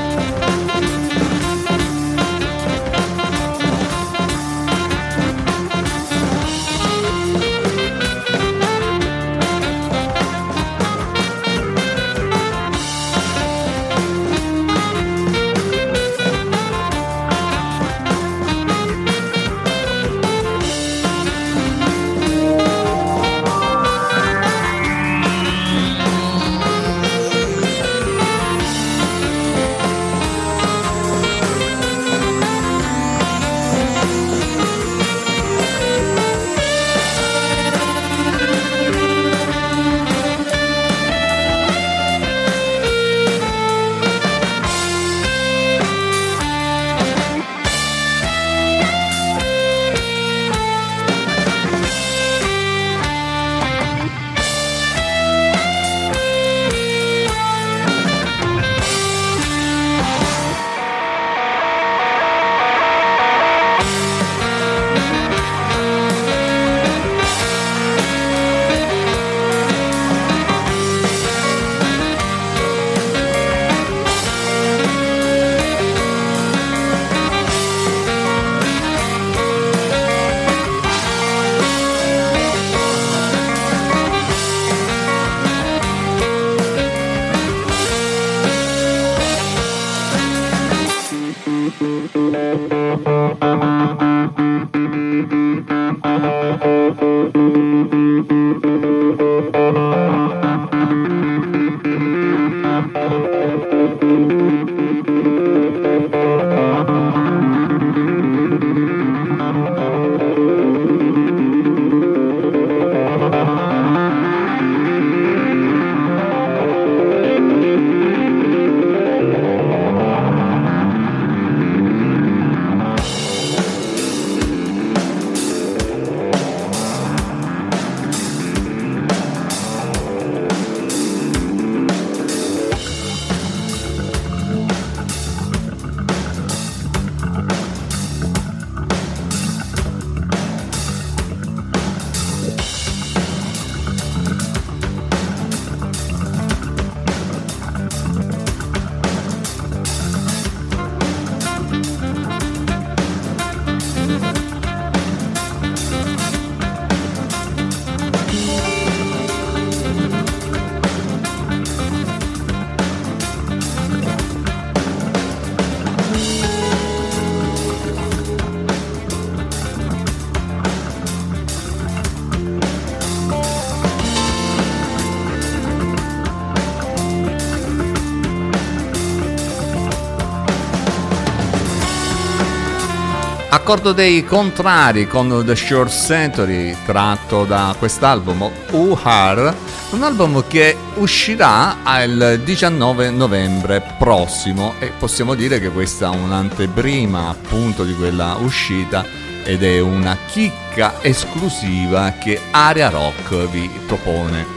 Accordo 183.64 183.92
dei 183.92 184.26
contrari 184.26 185.06
con 185.06 185.42
The 185.42 185.56
Short 185.56 185.90
Century 185.90 186.76
tratto 186.84 187.44
da 187.46 187.74
quest'album 187.78 188.50
Uhar, 188.72 189.56
un 189.92 190.02
album 190.02 190.44
che 190.46 190.76
uscirà 190.96 191.78
il 192.04 192.42
19 192.44 193.08
novembre 193.08 193.82
prossimo 193.98 194.74
e 194.80 194.92
possiamo 194.98 195.34
dire 195.34 195.60
che 195.60 195.70
questa 195.70 196.12
è 196.12 196.14
un'anteprima 196.14 197.30
appunto 197.30 197.84
di 197.84 197.94
quella 197.94 198.36
uscita 198.38 199.02
ed 199.44 199.62
è 199.62 199.80
una 199.80 200.14
chicca 200.26 200.96
esclusiva 201.00 202.12
che 202.20 202.38
Area 202.50 202.90
Rock 202.90 203.48
vi 203.48 203.70
propone. 203.86 204.53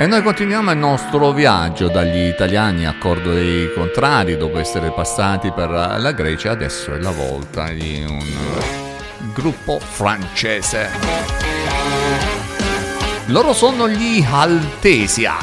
E 0.00 0.06
noi 0.06 0.22
continuiamo 0.22 0.70
il 0.70 0.78
nostro 0.78 1.30
viaggio 1.30 1.88
dagli 1.88 2.26
italiani 2.26 2.86
a 2.86 2.94
cordo 2.98 3.34
dei 3.34 3.70
contrari, 3.74 4.38
dopo 4.38 4.58
essere 4.58 4.90
passati 4.92 5.52
per 5.52 5.68
la 5.68 6.12
Grecia, 6.12 6.52
adesso 6.52 6.94
è 6.94 6.98
la 6.98 7.10
volta 7.10 7.68
di 7.68 8.02
un 8.08 8.24
gruppo 9.34 9.78
francese. 9.78 10.88
Loro 13.26 13.52
sono 13.52 13.90
gli 13.90 14.24
Altesia. 14.26 15.34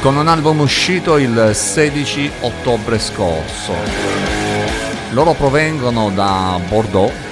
Con 0.00 0.14
un 0.14 0.28
album 0.28 0.60
uscito 0.60 1.18
il 1.18 1.50
16 1.52 2.30
ottobre 2.42 3.00
scorso. 3.00 3.74
Loro 5.10 5.32
provengono 5.32 6.10
da 6.10 6.60
Bordeaux 6.68 7.25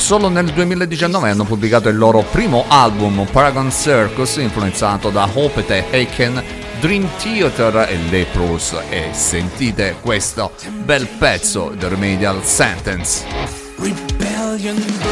solo 0.00 0.28
nel 0.28 0.46
2019 0.46 1.28
hanno 1.28 1.44
pubblicato 1.44 1.90
il 1.90 1.98
loro 1.98 2.22
primo 2.22 2.64
album 2.68 3.26
Paragon 3.30 3.70
Circus 3.70 4.36
influenzato 4.36 5.10
da 5.10 5.28
Hopete 5.32 5.84
Aiken, 5.90 6.42
Dream 6.80 7.06
Theater 7.18 7.86
e 7.88 7.98
Leprous 8.08 8.74
e 8.88 9.10
sentite 9.12 9.96
questo 10.00 10.52
bel 10.84 11.06
pezzo 11.06 11.74
The 11.78 11.88
Remedial 11.90 12.42
Sentence. 12.42 13.24
Rebellion 13.76 15.09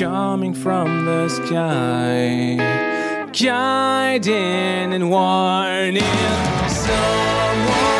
coming 0.00 0.54
from 0.54 1.04
the 1.04 1.28
sky, 1.28 2.56
guiding 3.38 4.94
and 4.94 5.10
warning. 5.10 6.00
Someone's 6.66 7.99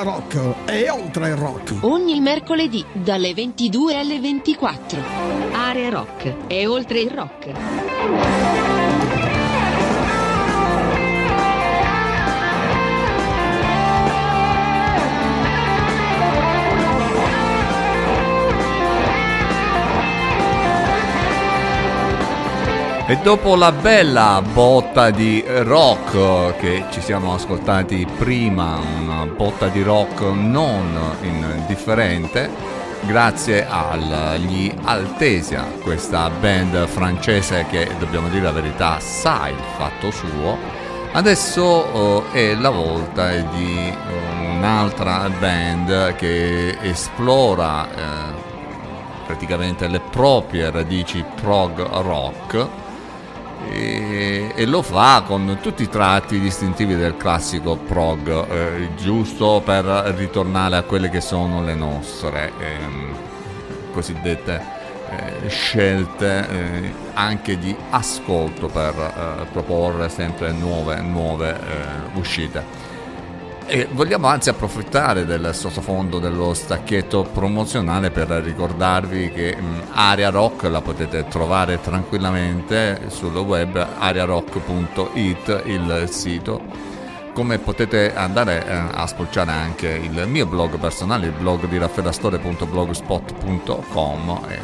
Area 0.00 0.14
rock 0.14 0.54
e 0.64 0.88
oltre 0.88 1.28
il 1.28 1.36
rock. 1.36 1.76
Ogni 1.82 2.20
mercoledì 2.20 2.82
dalle 2.90 3.34
22 3.34 3.98
alle 3.98 4.18
24. 4.18 4.98
Area 5.52 5.90
Rock 5.90 6.34
e 6.46 6.66
oltre 6.66 7.00
il 7.00 7.10
rock. 7.10 7.52
E 23.06 23.18
dopo 23.22 23.54
la 23.56 23.72
bella 23.72 24.40
botta 24.40 24.79
di 24.90 25.42
rock 25.46 26.56
che 26.56 26.84
ci 26.90 27.00
siamo 27.00 27.32
ascoltati 27.34 28.04
prima, 28.18 28.76
una 28.98 29.24
botta 29.24 29.68
di 29.68 29.82
rock 29.82 30.20
non 30.32 31.16
indifferente, 31.22 32.50
grazie 33.02 33.66
agli 33.68 34.74
Altesia, 34.82 35.62
questa 35.80 36.28
band 36.28 36.88
francese 36.88 37.66
che 37.70 37.88
dobbiamo 38.00 38.28
dire 38.28 38.42
la 38.42 38.50
verità 38.50 38.98
sa 38.98 39.48
il 39.48 39.62
fatto 39.76 40.10
suo, 40.10 40.58
adesso 41.12 42.24
eh, 42.32 42.50
è 42.50 42.54
la 42.56 42.70
volta 42.70 43.30
di 43.30 43.96
un'altra 44.56 45.30
band 45.38 46.16
che 46.16 46.76
esplora 46.82 47.86
eh, 47.88 47.98
praticamente 49.24 49.86
le 49.86 50.00
proprie 50.00 50.68
radici 50.72 51.24
prog 51.40 51.80
rock 51.80 52.79
e, 53.68 54.52
e 54.54 54.66
lo 54.66 54.82
fa 54.82 55.22
con 55.26 55.58
tutti 55.60 55.82
i 55.82 55.88
tratti 55.88 56.38
distintivi 56.38 56.96
del 56.96 57.16
classico 57.16 57.76
prog, 57.76 58.28
eh, 58.50 58.88
giusto 58.96 59.62
per 59.64 59.84
ritornare 60.16 60.76
a 60.76 60.82
quelle 60.82 61.08
che 61.08 61.20
sono 61.20 61.62
le 61.62 61.74
nostre 61.74 62.52
ehm, 62.58 63.14
cosiddette 63.92 64.78
eh, 65.10 65.48
scelte 65.48 66.48
eh, 66.48 66.92
anche 67.14 67.58
di 67.58 67.74
ascolto 67.90 68.68
per 68.68 68.94
eh, 68.94 69.44
proporre 69.50 70.08
sempre 70.08 70.52
nuove, 70.52 71.00
nuove 71.00 71.50
eh, 71.50 72.18
uscite. 72.18 72.89
E 73.72 73.86
vogliamo 73.92 74.26
anzi 74.26 74.48
approfittare 74.48 75.24
del 75.24 75.54
sottofondo 75.54 76.18
dello 76.18 76.54
stacchetto 76.54 77.22
promozionale 77.22 78.10
per 78.10 78.26
ricordarvi 78.26 79.30
che 79.30 79.54
mh, 79.54 79.90
Area 79.92 80.30
Rock 80.30 80.64
la 80.64 80.80
potete 80.80 81.28
trovare 81.28 81.80
tranquillamente 81.80 83.02
sul 83.10 83.36
web 83.36 83.76
ariarock.it 83.96 85.62
il 85.66 86.08
sito. 86.10 86.60
Come 87.32 87.58
potete 87.58 88.12
andare 88.12 88.66
eh, 88.66 88.72
a 88.72 89.06
spulciare 89.06 89.52
anche 89.52 89.86
il 89.86 90.24
mio 90.26 90.46
blog 90.46 90.76
personale 90.76 91.26
il 91.26 91.32
blog 91.32 91.68
di 91.68 91.78
raffaellastore.blogspot.com 91.78 94.40
e 94.48 94.58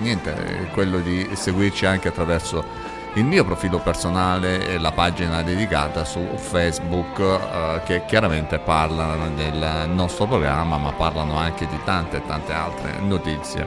niente 0.00 0.68
quello 0.72 0.98
di 0.98 1.28
seguirci 1.32 1.86
anche 1.86 2.08
attraverso 2.08 2.87
il 3.14 3.24
mio 3.24 3.44
profilo 3.44 3.78
personale 3.78 4.66
e 4.66 4.78
la 4.78 4.92
pagina 4.92 5.42
dedicata 5.42 6.04
su 6.04 6.20
Facebook 6.36 7.18
eh, 7.18 7.80
che 7.84 8.04
chiaramente 8.04 8.58
parlano 8.58 9.30
del 9.30 9.88
nostro 9.88 10.26
programma 10.26 10.76
ma 10.76 10.92
parlano 10.92 11.36
anche 11.36 11.66
di 11.66 11.78
tante 11.84 12.22
tante 12.26 12.52
altre 12.52 12.98
notizie 13.00 13.66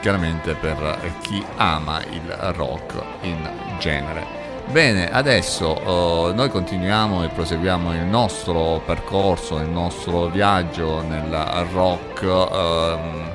chiaramente 0.00 0.54
per 0.54 1.14
chi 1.20 1.44
ama 1.56 2.00
il 2.10 2.30
rock 2.54 3.02
in 3.22 3.50
genere. 3.78 4.44
Bene 4.66 5.10
adesso 5.10 6.28
eh, 6.28 6.32
noi 6.34 6.50
continuiamo 6.50 7.24
e 7.24 7.28
proseguiamo 7.28 7.94
il 7.94 8.02
nostro 8.02 8.82
percorso 8.84 9.58
il 9.58 9.68
nostro 9.68 10.26
viaggio 10.26 11.02
nel 11.02 11.32
rock 11.72 12.22
ehm, 12.22 13.30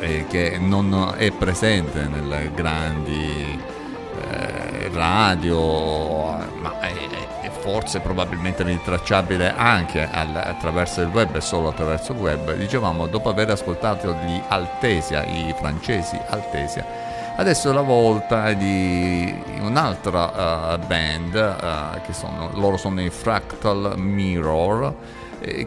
eh, 0.00 0.26
che 0.28 0.58
non 0.58 1.14
è 1.16 1.30
presente 1.30 2.06
nelle 2.08 2.50
grandi 2.54 3.71
eh, 4.32 4.90
radio, 4.92 6.36
ma 6.60 6.80
è, 6.80 6.92
è 7.42 7.50
forse 7.50 8.00
probabilmente 8.00 8.62
rintracciabile 8.62 9.54
anche 9.56 10.08
al- 10.10 10.34
attraverso 10.34 11.00
il 11.00 11.08
web 11.08 11.34
e 11.36 11.40
solo 11.40 11.68
attraverso 11.68 12.12
il 12.12 12.18
web. 12.18 12.54
Dicevamo, 12.54 13.06
dopo 13.06 13.28
aver 13.28 13.50
ascoltato 13.50 14.12
gli 14.24 14.40
Altesia, 14.48 15.24
i 15.24 15.54
francesi 15.56 16.18
Altesia, 16.28 16.84
adesso 17.36 17.70
è 17.70 17.72
la 17.72 17.82
volta 17.82 18.52
di 18.52 19.34
un'altra 19.60 20.74
eh, 20.74 20.78
band, 20.78 21.34
eh, 21.34 22.00
che 22.00 22.12
sono, 22.12 22.50
loro 22.54 22.76
sono 22.76 23.00
i 23.00 23.10
Fractal 23.10 23.94
Mirror, 23.96 25.20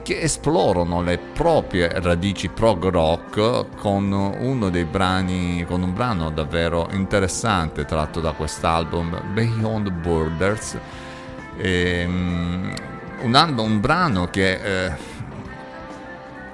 che 0.03 0.21
esplorano 0.21 1.01
le 1.01 1.17
proprie 1.17 1.89
radici 1.99 2.47
prog 2.47 2.87
rock 2.89 3.75
con 3.75 4.09
uno 4.11 4.69
dei 4.69 4.85
brani 4.85 5.65
con 5.67 5.81
un 5.83 5.93
brano 5.93 6.31
davvero 6.31 6.87
interessante 6.91 7.83
tratto 7.83 8.21
da 8.21 8.31
quest'album 8.31 9.33
Beyond 9.33 9.91
Borders. 9.91 10.77
Ehm, 11.57 12.73
un, 13.21 13.35
album, 13.35 13.65
un 13.65 13.79
brano 13.81 14.27
che 14.27 14.85
eh, 14.85 14.93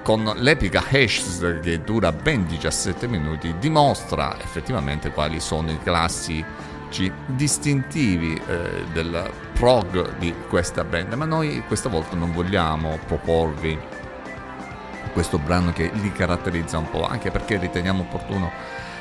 con 0.02 0.32
l'epica 0.36 0.82
hash 0.90 1.60
che 1.62 1.80
dura 1.80 2.10
ben 2.10 2.44
17 2.46 3.06
minuti 3.06 3.54
dimostra 3.58 4.36
effettivamente 4.40 5.10
quali 5.10 5.38
sono 5.38 5.70
i 5.70 5.78
classici 6.92 7.12
distintivi 7.26 8.40
eh, 8.46 8.84
del 8.92 9.30
prog 9.54 10.18
di 10.18 10.34
questa 10.48 10.84
band 10.84 11.14
ma 11.14 11.24
noi 11.24 11.64
questa 11.66 11.88
volta 11.88 12.14
non 12.16 12.32
vogliamo 12.32 12.98
proporvi 13.06 13.78
questo 15.12 15.38
brano 15.38 15.72
che 15.72 15.90
li 15.94 16.12
caratterizza 16.12 16.78
un 16.78 16.90
po' 16.90 17.06
anche 17.06 17.30
perché 17.30 17.56
riteniamo 17.58 18.02
opportuno 18.02 18.50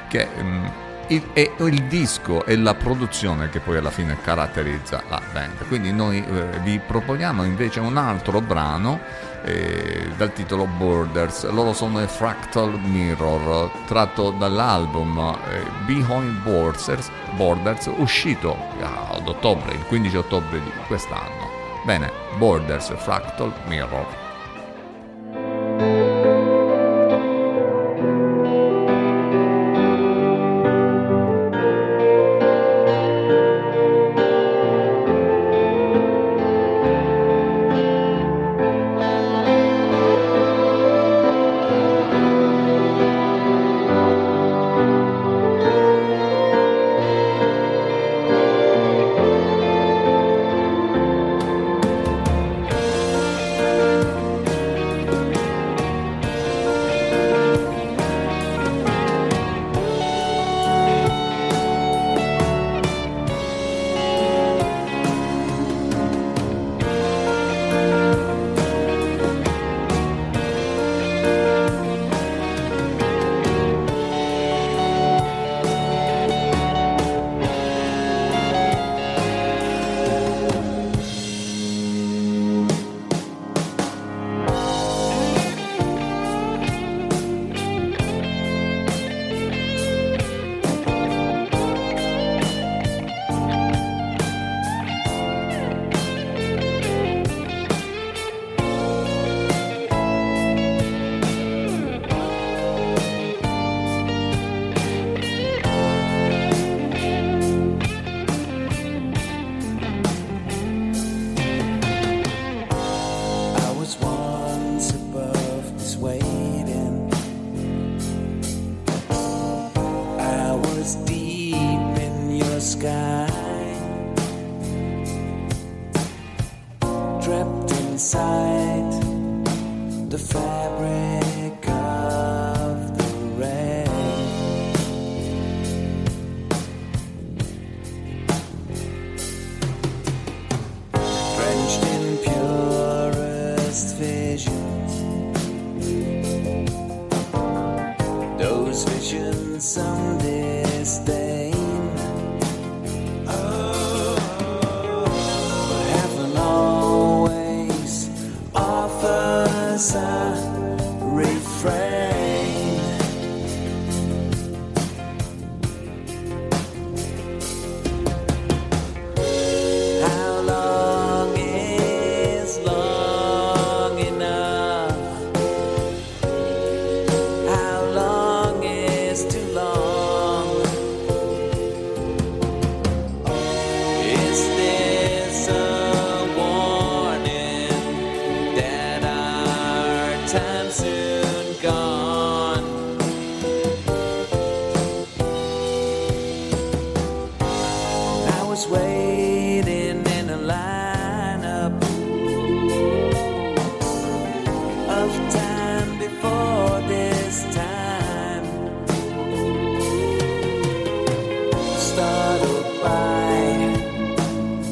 che 0.08 0.28
mm, 0.42 0.66
il, 1.08 1.30
è 1.34 1.52
il 1.60 1.84
disco 1.84 2.46
e 2.46 2.56
la 2.56 2.74
produzione 2.74 3.50
che 3.50 3.60
poi 3.60 3.78
alla 3.78 3.90
fine 3.90 4.18
caratterizza 4.22 5.04
la 5.10 5.22
band. 5.32 5.68
Quindi 5.68 5.92
noi 5.92 6.24
eh, 6.24 6.60
vi 6.64 6.80
proponiamo 6.80 7.44
invece 7.44 7.80
un 7.80 7.98
altro 7.98 8.42
brano 8.42 9.00
eh, 9.44 10.10
dal 10.16 10.34
titolo 10.34 10.66
Borders. 10.66 11.50
Loro 11.50 11.74
sono 11.74 12.02
i 12.02 12.08
Fractal 12.08 12.80
Mirror 12.80 13.70
tratto 13.86 14.32
dall'album 14.32 15.38
eh, 15.50 15.64
Behind 15.86 16.42
Borders, 16.44 17.10
Borders 17.36 17.90
uscito 17.98 18.56
ad 18.82 19.28
ottobre 19.28 19.74
il 19.74 19.86
15 19.86 20.18
ottobre 20.18 20.62
di 20.62 20.72
quest'anno. 20.88 21.50
Bene 21.84 22.12
Borders 22.38 22.94
Fractal 22.98 23.52
Mirror 23.66 24.21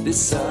by 0.10 0.49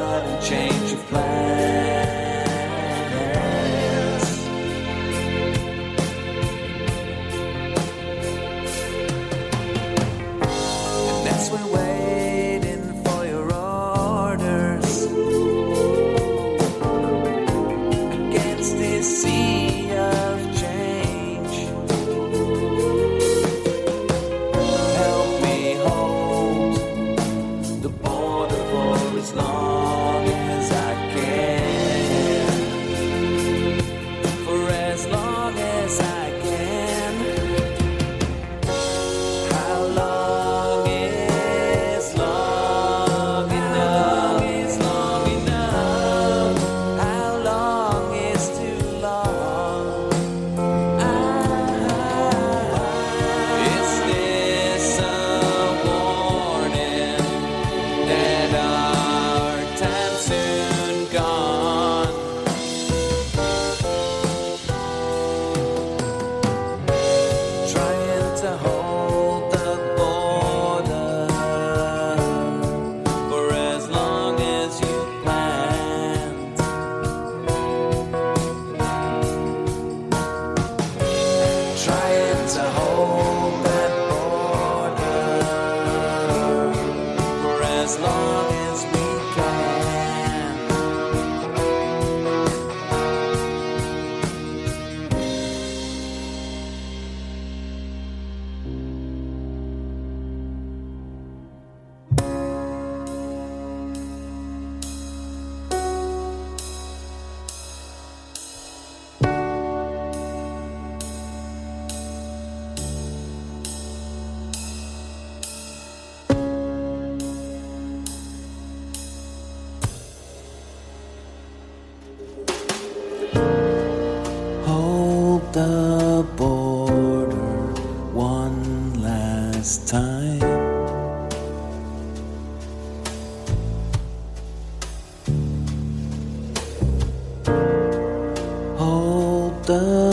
está 139.69 140.08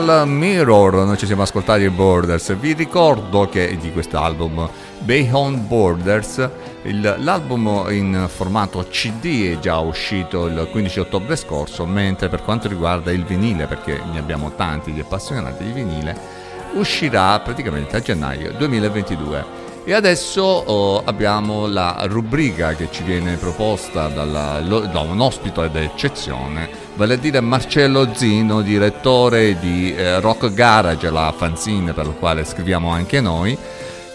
Fractal 0.00 0.26
Mirror, 0.28 0.94
noi 1.04 1.18
ci 1.18 1.26
siamo 1.26 1.42
ascoltati 1.42 1.82
i 1.82 1.90
Borders. 1.90 2.56
Vi 2.56 2.72
ricordo 2.72 3.46
che 3.50 3.76
di 3.78 3.92
quest'album 3.92 4.66
Beyond 5.00 5.58
Borders. 5.66 6.48
Il- 6.84 7.16
l'album 7.18 7.84
in 7.90 8.26
formato 8.34 8.82
CD 8.88 9.52
è 9.52 9.58
già 9.58 9.78
uscito 9.78 10.46
il 10.46 10.68
15 10.70 11.00
ottobre 11.00 11.36
scorso, 11.36 11.84
mentre 11.84 12.30
per 12.30 12.42
quanto 12.42 12.66
riguarda 12.66 13.10
il 13.12 13.24
vinile, 13.26 13.66
perché 13.66 14.00
ne 14.10 14.18
abbiamo 14.18 14.52
tanti 14.56 14.90
di 14.94 15.00
appassionati 15.00 15.64
di 15.64 15.72
vinile, 15.72 16.16
uscirà 16.76 17.38
praticamente 17.40 17.96
a 17.96 18.00
gennaio 18.00 18.52
2022. 18.52 19.68
E 19.84 19.92
adesso 19.94 20.42
oh, 20.42 21.02
abbiamo 21.04 21.66
la 21.66 22.04
rubrica 22.06 22.74
che 22.74 22.88
ci 22.90 23.02
viene 23.02 23.36
proposta 23.36 24.08
dalla- 24.08 24.60
lo- 24.60 24.80
da 24.86 25.00
un 25.00 25.20
ospite 25.20 25.70
d'eccezione, 25.70 26.68
vale 27.00 27.14
a 27.14 27.16
dire 27.16 27.40
Marcello 27.40 28.14
Zino, 28.14 28.60
direttore 28.60 29.58
di 29.58 29.94
eh, 29.94 30.20
Rock 30.20 30.52
Garage, 30.52 31.08
la 31.08 31.32
fanzine 31.34 31.94
per 31.94 32.04
la 32.04 32.12
quale 32.12 32.44
scriviamo 32.44 32.90
anche 32.90 33.22
noi, 33.22 33.56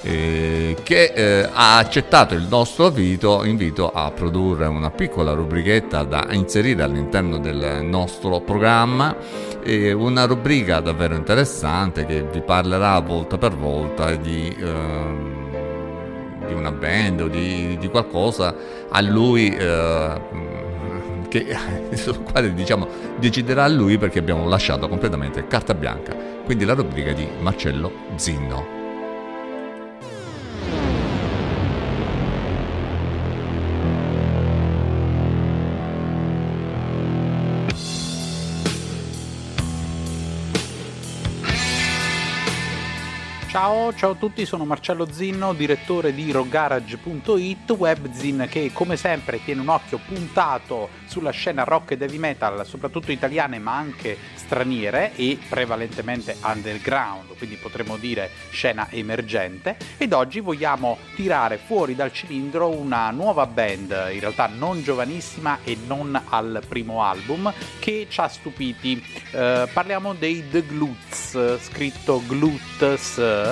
eh, 0.03 0.77
che 0.83 1.05
eh, 1.15 1.49
ha 1.51 1.77
accettato 1.77 2.35
il 2.35 2.45
nostro 2.47 2.89
invito, 2.89 3.43
invito 3.43 3.89
a 3.91 4.11
produrre 4.11 4.67
una 4.67 4.91
piccola 4.91 5.33
rubrichetta 5.33 6.03
da 6.03 6.27
inserire 6.29 6.83
all'interno 6.83 7.39
del 7.39 7.79
nostro 7.81 8.41
programma. 8.41 9.15
eh, 9.63 9.91
una 9.91 10.25
rubrica 10.25 10.79
davvero 10.79 11.15
interessante 11.15 12.05
che 12.05 12.21
vi 12.31 12.41
parlerà 12.41 12.99
volta 12.99 13.39
per 13.39 13.55
volta 13.55 14.13
di, 14.13 14.55
ehm, 14.59 16.45
di 16.45 16.53
una 16.53 16.71
band 16.71 17.21
o 17.21 17.27
di, 17.29 17.79
di 17.79 17.89
qualcosa 17.89 18.53
a 18.89 19.01
lui 19.01 19.49
eh, 19.49 20.53
che, 21.43 21.57
sul 21.97 22.21
quale 22.23 22.53
diciamo 22.53 22.87
deciderà 23.17 23.67
lui 23.67 23.97
perché 23.97 24.19
abbiamo 24.19 24.47
lasciato 24.47 24.87
completamente 24.87 25.47
carta 25.47 25.73
bianca. 25.73 26.15
Quindi 26.43 26.65
la 26.65 26.73
rubrica 26.73 27.11
di 27.11 27.27
Marcello 27.41 27.91
Zinno. 28.15 28.84
Ciao, 43.55 43.93
ciao 43.93 44.11
a 44.11 44.15
tutti, 44.15 44.45
sono 44.45 44.65
Marcello 44.65 45.09
Zinno, 45.09 45.53
direttore 45.53 46.13
di 46.13 46.29
rockgarage.it, 46.29 47.71
webzin 47.71 48.47
che 48.49 48.71
come 48.73 48.97
sempre 48.97 49.41
tiene 49.41 49.61
un 49.61 49.69
occhio 49.69 49.97
puntato 50.05 50.89
sulla 51.05 51.29
scena 51.29 51.63
rock 51.63 51.91
e 51.91 51.97
heavy 51.97 52.17
metal, 52.17 52.65
soprattutto 52.65 53.13
italiane 53.13 53.57
ma 53.59 53.77
anche 53.77 54.17
straniere 54.33 55.15
e 55.15 55.39
prevalentemente 55.47 56.35
underground, 56.43 57.37
quindi 57.37 57.55
potremmo 57.55 57.95
dire 57.95 58.29
scena 58.49 58.89
emergente. 58.91 59.77
Ed 59.97 60.11
oggi 60.11 60.41
vogliamo 60.41 60.97
tirare 61.15 61.57
fuori 61.57 61.95
dal 61.95 62.11
cilindro 62.11 62.67
una 62.67 63.09
nuova 63.11 63.45
band, 63.45 64.09
in 64.11 64.19
realtà 64.19 64.47
non 64.47 64.83
giovanissima 64.83 65.59
e 65.63 65.77
non 65.87 66.21
al 66.27 66.61
primo 66.67 67.03
album, 67.03 67.53
che 67.79 68.07
ci 68.09 68.19
ha 68.19 68.27
stupiti. 68.27 69.01
Eh, 69.31 69.69
parliamo 69.71 70.13
dei 70.13 70.43
The 70.49 70.65
Glutes, 70.65 71.61
scritto 71.61 72.21
Glutes. 72.27 73.43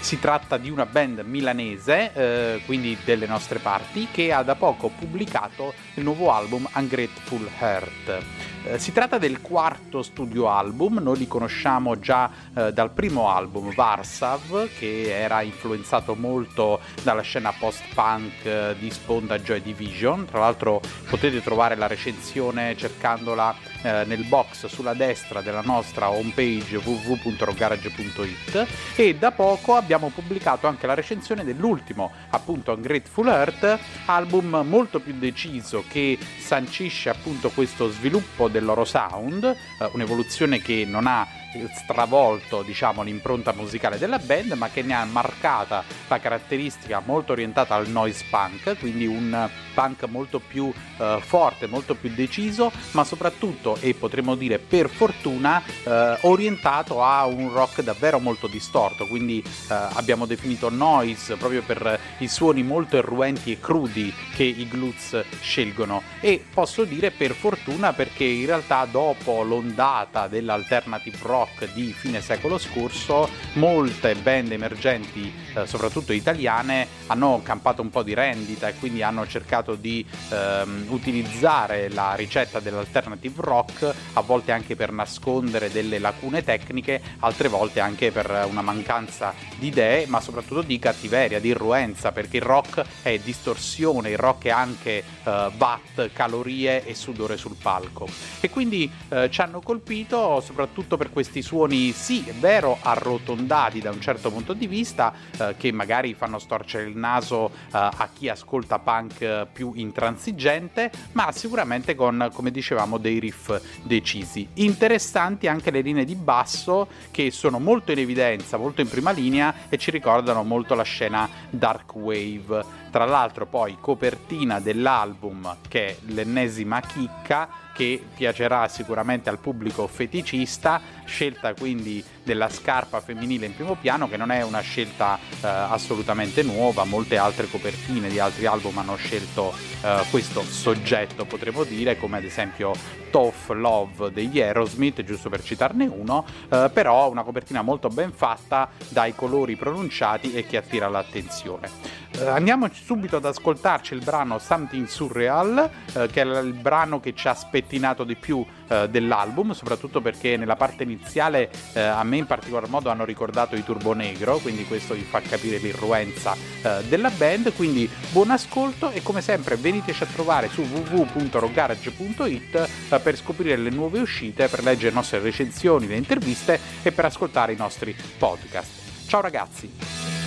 Si 0.00 0.18
tratta 0.20 0.56
di 0.58 0.70
una 0.70 0.86
band 0.86 1.20
milanese, 1.20 2.12
eh, 2.12 2.62
quindi 2.66 2.96
delle 3.04 3.26
nostre 3.26 3.58
parti, 3.58 4.08
che 4.10 4.32
ha 4.32 4.42
da 4.42 4.54
poco 4.54 4.88
pubblicato 4.88 5.74
il 5.94 6.04
nuovo 6.04 6.30
album 6.30 6.68
Ungrateful 6.74 7.48
Heart. 7.58 8.22
Eh, 8.70 8.78
si 8.78 8.92
tratta 8.92 9.16
del 9.16 9.40
quarto 9.40 10.02
studio 10.02 10.50
album, 10.50 10.98
noi 10.98 11.16
li 11.16 11.26
conosciamo 11.26 11.98
già 11.98 12.30
eh, 12.54 12.70
dal 12.70 12.90
primo 12.90 13.30
album 13.30 13.72
Varsav, 13.72 14.68
che 14.76 15.08
era 15.10 15.40
influenzato 15.40 16.14
molto 16.14 16.80
dalla 17.02 17.22
scena 17.22 17.50
post-punk 17.58 18.44
eh, 18.44 18.76
di 18.78 18.90
sponda 18.90 19.38
Joy 19.38 19.62
Division. 19.62 20.26
Tra 20.26 20.40
l'altro 20.40 20.82
potete 21.08 21.42
trovare 21.42 21.76
la 21.76 21.86
recensione 21.86 22.76
cercandola 22.76 23.54
eh, 23.80 24.04
nel 24.04 24.24
box 24.24 24.66
sulla 24.66 24.92
destra 24.92 25.40
della 25.40 25.62
nostra 25.62 26.10
homepage 26.10 26.76
www.rogarage.it 26.76 28.66
e 28.96 29.14
da 29.14 29.30
poco 29.30 29.76
abbiamo 29.76 30.10
pubblicato 30.14 30.66
anche 30.66 30.86
la 30.86 30.94
recensione 30.94 31.42
dell'ultimo, 31.42 32.12
appunto 32.30 32.72
Ungrateful 32.72 33.28
Earth, 33.28 33.78
album 34.04 34.62
molto 34.68 35.00
più 35.00 35.14
deciso 35.14 35.84
che 35.88 36.18
sancisce 36.38 37.08
appunto 37.08 37.48
questo 37.48 37.88
sviluppo 37.88 38.48
del 38.48 38.57
loro 38.64 38.84
sound, 38.84 39.44
eh, 39.44 39.88
un'evoluzione 39.92 40.60
che 40.60 40.84
non 40.86 41.06
ha 41.06 41.26
stravolto 41.74 42.62
diciamo 42.62 43.02
l'impronta 43.02 43.52
musicale 43.52 43.98
della 43.98 44.18
band 44.18 44.52
ma 44.52 44.68
che 44.68 44.82
ne 44.82 44.94
ha 44.94 45.04
marcata 45.04 45.82
la 46.08 46.18
caratteristica 46.18 47.02
molto 47.04 47.32
orientata 47.32 47.74
al 47.74 47.88
noise 47.88 48.24
punk 48.30 48.78
quindi 48.78 49.06
un 49.06 49.48
punk 49.74 50.04
molto 50.04 50.40
più 50.40 50.72
eh, 50.98 51.18
forte 51.20 51.66
molto 51.66 51.94
più 51.94 52.10
deciso 52.10 52.70
ma 52.92 53.04
soprattutto 53.04 53.76
e 53.80 53.94
potremmo 53.94 54.34
dire 54.34 54.58
per 54.58 54.88
fortuna 54.88 55.62
eh, 55.84 56.18
orientato 56.22 57.02
a 57.02 57.26
un 57.26 57.52
rock 57.52 57.82
davvero 57.82 58.18
molto 58.18 58.46
distorto. 58.46 59.06
Quindi 59.06 59.42
eh, 59.42 59.44
abbiamo 59.68 60.26
definito 60.26 60.68
noise 60.70 61.36
proprio 61.36 61.62
per 61.62 61.98
i 62.18 62.28
suoni 62.28 62.62
molto 62.62 62.96
irruenti 62.96 63.52
e 63.52 63.60
crudi 63.60 64.12
che 64.34 64.44
i 64.44 64.68
Glutz 64.68 65.24
scelgono. 65.40 66.02
E 66.20 66.44
posso 66.52 66.84
dire 66.84 67.10
per 67.10 67.32
fortuna 67.32 67.92
perché 67.92 68.24
in 68.24 68.46
realtà 68.46 68.86
dopo 68.90 69.42
l'ondata 69.42 70.28
dell'alternative 70.28 71.18
rock 71.22 71.37
di 71.74 71.92
fine 71.92 72.20
secolo 72.20 72.58
scorso 72.58 73.28
molte 73.54 74.14
band 74.14 74.52
emergenti 74.52 75.32
eh, 75.54 75.66
soprattutto 75.66 76.12
italiane 76.12 76.86
hanno 77.06 77.40
campato 77.42 77.82
un 77.82 77.90
po' 77.90 78.02
di 78.02 78.14
rendita 78.14 78.68
e 78.68 78.74
quindi 78.74 79.02
hanno 79.02 79.26
cercato 79.26 79.74
di 79.74 80.04
ehm, 80.30 80.86
utilizzare 80.88 81.90
la 81.90 82.14
ricetta 82.14 82.60
dell'alternative 82.60 83.42
rock 83.42 83.94
a 84.14 84.20
volte 84.20 84.52
anche 84.52 84.76
per 84.76 84.92
nascondere 84.92 85.70
delle 85.70 85.98
lacune 85.98 86.42
tecniche 86.42 87.00
altre 87.20 87.48
volte 87.48 87.80
anche 87.80 88.10
per 88.10 88.46
una 88.48 88.62
mancanza 88.62 89.34
di 89.56 89.68
idee 89.68 90.06
ma 90.06 90.20
soprattutto 90.20 90.62
di 90.62 90.78
cattiveria 90.78 91.40
di 91.40 91.48
irruenza 91.48 92.12
perché 92.12 92.38
il 92.38 92.42
rock 92.42 92.84
è 93.02 93.18
distorsione 93.18 94.10
il 94.10 94.18
rock 94.18 94.44
è 94.44 94.50
anche 94.50 95.02
eh, 95.24 95.50
watt 95.58 96.10
calorie 96.12 96.84
e 96.84 96.94
sudore 96.94 97.36
sul 97.36 97.56
palco. 97.60 98.06
E 98.40 98.50
quindi 98.50 98.90
eh, 99.08 99.28
ci 99.30 99.40
hanno 99.40 99.60
colpito 99.60 100.40
soprattutto 100.40 100.96
per 100.96 101.10
questi 101.28 101.42
suoni 101.42 101.92
sì 101.92 102.24
è 102.26 102.32
vero 102.32 102.78
arrotondati 102.80 103.80
da 103.80 103.90
un 103.90 104.00
certo 104.00 104.30
punto 104.30 104.54
di 104.54 104.66
vista 104.66 105.12
eh, 105.38 105.54
che 105.58 105.70
magari 105.72 106.14
fanno 106.14 106.38
storcere 106.38 106.88
il 106.88 106.96
naso 106.96 107.50
eh, 107.50 107.70
a 107.72 108.08
chi 108.14 108.30
ascolta 108.30 108.78
punk 108.78 109.20
eh, 109.20 109.46
più 109.52 109.72
intransigente 109.74 110.90
ma 111.12 111.30
sicuramente 111.32 111.94
con 111.94 112.30
come 112.32 112.50
dicevamo 112.50 112.96
dei 112.96 113.18
riff 113.18 113.60
decisi. 113.82 114.48
Interessanti 114.54 115.48
anche 115.48 115.70
le 115.70 115.82
linee 115.82 116.06
di 116.06 116.14
basso 116.14 116.88
che 117.10 117.30
sono 117.30 117.58
molto 117.58 117.92
in 117.92 117.98
evidenza 117.98 118.56
molto 118.56 118.80
in 118.80 118.88
prima 118.88 119.10
linea 119.10 119.54
e 119.68 119.76
ci 119.76 119.90
ricordano 119.90 120.42
molto 120.42 120.74
la 120.74 120.82
scena 120.82 121.28
dark 121.50 121.94
wave. 121.94 122.64
Tra 122.90 123.04
l'altro 123.04 123.44
poi 123.44 123.76
copertina 123.78 124.60
dell'album 124.60 125.58
che 125.68 125.88
è 125.88 125.96
l'ennesima 126.06 126.80
chicca 126.80 127.66
che 127.78 128.02
piacerà 128.12 128.66
sicuramente 128.66 129.30
al 129.30 129.38
pubblico 129.38 129.86
feticista, 129.86 130.80
scelta 131.04 131.54
quindi 131.54 132.02
della 132.28 132.50
scarpa 132.50 133.00
femminile 133.00 133.46
in 133.46 133.54
primo 133.54 133.74
piano 133.74 134.06
che 134.06 134.18
non 134.18 134.30
è 134.30 134.42
una 134.42 134.60
scelta 134.60 135.18
eh, 135.18 135.46
assolutamente 135.46 136.42
nuova, 136.42 136.84
molte 136.84 137.16
altre 137.16 137.48
copertine 137.48 138.10
di 138.10 138.18
altri 138.18 138.44
album 138.44 138.76
hanno 138.76 138.96
scelto 138.96 139.54
eh, 139.82 140.02
questo 140.10 140.42
soggetto 140.42 141.24
potremmo 141.24 141.64
dire, 141.64 141.96
come 141.96 142.18
ad 142.18 142.24
esempio 142.24 142.72
Tough 143.10 143.48
Love 143.54 144.12
degli 144.12 144.42
Aerosmith, 144.42 145.02
giusto 145.04 145.30
per 145.30 145.42
citarne 145.42 145.86
uno, 145.86 146.26
eh, 146.50 146.68
però 146.70 147.10
una 147.10 147.22
copertina 147.22 147.62
molto 147.62 147.88
ben 147.88 148.12
fatta 148.12 148.68
dai 148.88 149.14
colori 149.14 149.56
pronunciati 149.56 150.34
e 150.34 150.44
che 150.44 150.58
attira 150.58 150.88
l'attenzione. 150.88 151.70
Eh, 152.18 152.26
andiamo 152.26 152.68
subito 152.72 153.16
ad 153.16 153.24
ascoltarci 153.24 153.94
il 153.94 154.04
brano 154.04 154.38
Something 154.38 154.86
Surreal, 154.86 155.70
eh, 155.94 156.08
che 156.08 156.20
è 156.20 156.24
il 156.24 156.52
brano 156.52 157.00
che 157.00 157.14
ci 157.14 157.26
ha 157.26 157.34
spettinato 157.34 158.04
di 158.04 158.16
più 158.16 158.44
eh, 158.68 158.88
dell'album, 158.88 159.52
soprattutto 159.52 160.00
perché 160.00 160.36
nella 160.36 160.56
parte 160.56 160.82
iniziale 160.82 161.50
eh, 161.72 161.80
a 161.80 162.02
me 162.04 162.18
in 162.18 162.26
particolar 162.26 162.68
modo 162.68 162.90
hanno 162.90 163.04
ricordato 163.04 163.56
i 163.56 163.64
Turbo 163.64 163.92
Negro, 163.92 164.38
quindi 164.38 164.66
questo 164.66 164.94
vi 164.94 165.02
fa 165.02 165.20
capire 165.20 165.58
l'irruenza 165.58 166.34
eh, 166.34 166.84
della 166.88 167.10
band, 167.10 167.52
quindi 167.54 167.88
buon 168.10 168.30
ascolto 168.30 168.90
e 168.90 169.02
come 169.02 169.20
sempre 169.20 169.56
veniteci 169.56 170.02
a 170.02 170.06
trovare 170.06 170.48
su 170.48 170.62
www.rogarage.it 170.62 172.68
eh, 172.90 172.98
per 172.98 173.16
scoprire 173.16 173.56
le 173.56 173.70
nuove 173.70 174.00
uscite, 174.00 174.48
per 174.48 174.62
leggere 174.62 174.88
le 174.88 174.94
nostre 174.94 175.20
recensioni, 175.20 175.86
le 175.86 175.96
interviste 175.96 176.58
e 176.82 176.92
per 176.92 177.06
ascoltare 177.06 177.52
i 177.52 177.56
nostri 177.56 177.96
podcast. 178.18 179.06
Ciao 179.06 179.20
ragazzi! 179.20 180.17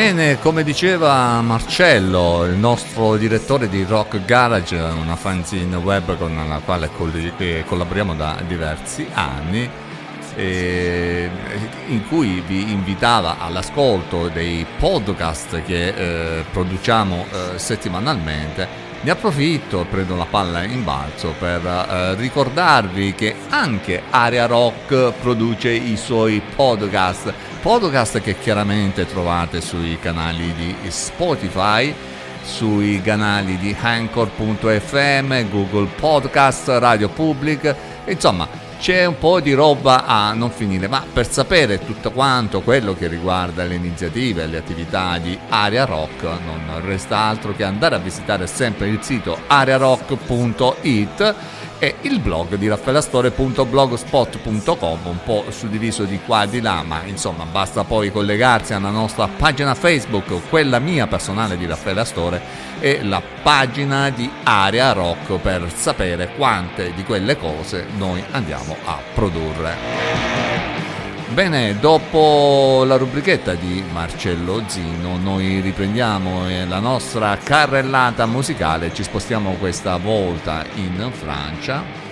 Bene, 0.00 0.38
come 0.38 0.62
diceva 0.62 1.42
Marcello, 1.42 2.46
il 2.46 2.56
nostro 2.56 3.18
direttore 3.18 3.68
di 3.68 3.84
Rock 3.84 4.24
Garage, 4.24 4.74
una 4.74 5.14
fanzine 5.14 5.76
web 5.76 6.16
con 6.16 6.34
la 6.34 6.58
quale 6.64 6.88
eh, 7.36 7.64
collaboriamo 7.66 8.14
da 8.14 8.40
diversi 8.46 9.06
anni, 9.12 9.68
in 10.36 12.02
cui 12.08 12.42
vi 12.46 12.72
invitava 12.72 13.40
all'ascolto 13.40 14.28
dei 14.28 14.64
podcast 14.78 15.62
che 15.64 15.88
eh, 15.88 16.44
produciamo 16.50 17.26
eh, 17.30 17.58
settimanalmente. 17.58 18.88
Ne 19.02 19.10
approfitto, 19.10 19.86
prendo 19.88 20.16
la 20.16 20.26
palla 20.26 20.62
in 20.62 20.82
balzo 20.82 21.34
per 21.38 21.64
eh, 21.64 22.14
ricordarvi 22.14 23.14
che 23.14 23.34
anche 23.50 24.02
Area 24.08 24.46
Rock 24.46 25.12
produce 25.20 25.70
i 25.70 25.96
suoi 25.98 26.40
podcast, 26.54 27.32
podcast 27.60 28.20
che 28.20 28.38
chiaramente 28.38 29.04
trovate 29.04 29.60
sui 29.60 29.98
canali 30.00 30.54
di 30.54 30.74
Spotify, 30.88 31.94
sui 32.42 33.02
canali 33.02 33.58
di 33.58 33.76
Anchor.fm, 33.78 35.50
Google 35.50 35.88
Podcast, 35.94 36.68
Radio 36.78 37.10
Public, 37.10 37.74
insomma 38.06 38.48
c'è 38.78 39.04
un 39.04 39.18
po' 39.18 39.40
di 39.40 39.52
roba 39.52 40.06
a 40.06 40.32
non 40.32 40.50
finire, 40.50 40.88
ma 40.88 41.04
per 41.12 41.30
sapere 41.30 41.84
tutto 41.84 42.12
quanto 42.12 42.62
quello 42.62 42.94
che 42.94 43.08
riguarda 43.08 43.64
le 43.64 43.74
iniziative 43.74 44.44
e 44.44 44.46
le 44.46 44.56
attività 44.56 45.18
di 45.18 45.38
Area 45.50 45.84
Rock 45.84 46.22
non 46.22 46.80
resta 46.82 47.18
altro 47.18 47.54
che 47.54 47.62
andare 47.62 47.96
a 47.96 47.98
visitare 47.98 48.46
sempre 48.46 48.88
il 48.88 49.00
sito 49.02 49.38
arearock.it 49.46 51.34
e 51.80 51.96
il 52.02 52.20
blog 52.20 52.54
di 52.56 52.68
raffaellastore.blogspot.com 52.68 54.98
un 55.04 55.18
po' 55.24 55.46
suddiviso 55.48 56.04
di 56.04 56.20
qua 56.24 56.44
e 56.44 56.48
di 56.48 56.60
là 56.60 56.82
ma 56.82 57.00
insomma 57.06 57.44
basta 57.44 57.82
poi 57.84 58.12
collegarsi 58.12 58.74
alla 58.74 58.90
nostra 58.90 59.26
pagina 59.26 59.74
Facebook 59.74 60.48
quella 60.50 60.78
mia 60.78 61.06
personale 61.06 61.56
di 61.56 61.64
Raffaele 61.66 62.00
Astore 62.00 62.42
e 62.80 63.02
la 63.02 63.22
pagina 63.42 64.10
di 64.10 64.30
Area 64.42 64.92
Rock 64.92 65.38
per 65.38 65.72
sapere 65.74 66.34
quante 66.34 66.92
di 66.94 67.02
quelle 67.02 67.38
cose 67.38 67.86
noi 67.96 68.22
andiamo 68.30 68.76
a 68.84 68.98
produrre 69.14 70.49
Bene, 71.32 71.78
dopo 71.78 72.82
la 72.84 72.96
rubrichetta 72.96 73.54
di 73.54 73.84
Marcello 73.92 74.64
Zino, 74.66 75.16
noi 75.16 75.60
riprendiamo 75.60 76.48
eh, 76.48 76.66
la 76.66 76.80
nostra 76.80 77.38
carrellata 77.40 78.26
musicale, 78.26 78.92
ci 78.92 79.04
spostiamo 79.04 79.52
questa 79.52 79.96
volta 79.96 80.64
in 80.74 81.08
Francia. 81.12 82.09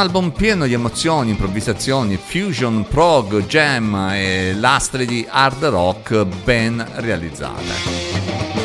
Album 0.00 0.30
pieno 0.30 0.66
di 0.66 0.72
emozioni, 0.72 1.30
improvvisazioni, 1.30 2.16
fusion, 2.16 2.86
prog, 2.88 3.44
jam 3.44 4.08
e 4.12 4.54
lastre 4.54 5.04
di 5.04 5.26
hard 5.28 5.64
rock 5.64 6.24
ben 6.42 6.84
realizzate. 6.94 8.08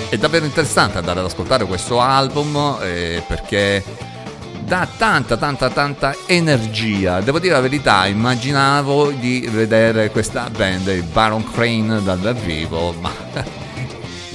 È 0.09 0.17
davvero 0.17 0.45
interessante 0.45 0.97
andare 0.97 1.19
ad 1.19 1.25
ascoltare 1.25 1.65
questo 1.65 1.99
album 1.99 2.77
eh, 2.81 3.21
perché 3.27 3.83
dà 4.61 4.87
tanta 4.97 5.35
tanta 5.35 5.69
tanta 5.69 6.15
energia. 6.25 7.19
Devo 7.19 7.39
dire 7.39 7.53
la 7.53 7.59
verità, 7.59 8.05
immaginavo 8.05 9.11
di 9.11 9.45
vedere 9.51 10.11
questa 10.11 10.49
band, 10.49 10.87
i 10.87 11.01
Baron 11.01 11.43
Crane 11.51 12.01
dal 12.01 12.33
vivo, 12.33 12.93
ma 13.01 13.11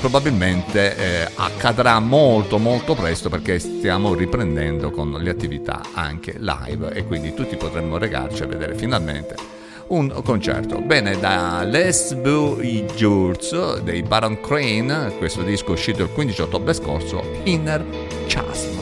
probabilmente 0.01 0.97
eh, 0.97 1.31
accadrà 1.37 2.01
molto 2.01 2.59
molto 2.59 2.95
presto 2.95 3.29
perché 3.29 3.59
stiamo 3.59 4.15
riprendendo 4.15 4.91
con 4.91 5.13
le 5.13 5.31
attività 5.31 5.83
anche 5.93 6.37
live 6.39 6.93
e 6.93 7.05
quindi 7.05 7.35
tutti 7.35 7.57
potremmo 7.57 7.99
regarci 7.99 8.43
a 8.43 8.47
vedere 8.47 8.75
finalmente 8.75 9.35
un 9.89 10.23
concerto. 10.25 10.81
Bene, 10.81 11.19
da 11.19 11.63
Les 11.65 12.15
Blue 12.15 12.63
Jurts 12.95 13.81
dei 13.81 14.03
Baron 14.03 14.41
Crane, 14.41 15.13
questo 15.19 15.43
disco 15.43 15.73
uscito 15.73 16.03
il 16.03 16.11
15 16.11 16.43
ottobre 16.43 16.73
scorso, 16.73 17.23
Inner 17.45 17.85
Chasm. 18.27 18.80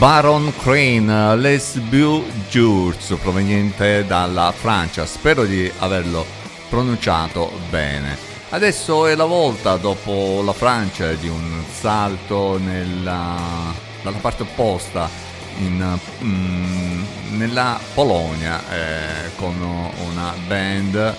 Baron 0.00 0.50
Crane, 0.56 1.36
Les 1.36 1.76
Beaux 1.76 2.24
Jours, 2.48 3.18
proveniente 3.20 4.06
dalla 4.06 4.50
Francia. 4.50 5.04
Spero 5.04 5.44
di 5.44 5.70
averlo 5.76 6.24
pronunciato 6.70 7.52
bene. 7.68 8.16
Adesso 8.48 9.06
è 9.06 9.14
la 9.14 9.26
volta, 9.26 9.76
dopo 9.76 10.40
la 10.42 10.54
Francia, 10.54 11.12
di 11.12 11.28
un 11.28 11.62
salto 11.70 12.56
nella, 12.56 13.74
dalla 14.02 14.16
parte 14.16 14.44
opposta, 14.44 15.06
in, 15.58 15.98
mm, 16.24 17.02
nella 17.36 17.78
Polonia, 17.92 18.58
eh, 18.70 19.34
con 19.36 19.54
una 19.60 20.32
band 20.46 21.14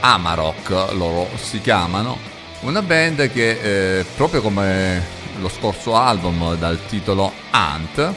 Amarok, 0.00 0.92
loro 0.92 1.30
si 1.36 1.62
chiamano. 1.62 2.18
Una 2.60 2.82
band 2.82 3.32
che, 3.32 4.00
eh, 4.00 4.04
proprio 4.16 4.42
come 4.42 5.20
lo 5.40 5.48
scorso 5.48 5.96
album 5.96 6.56
dal 6.56 6.78
titolo 6.86 7.32
Ant, 7.50 8.14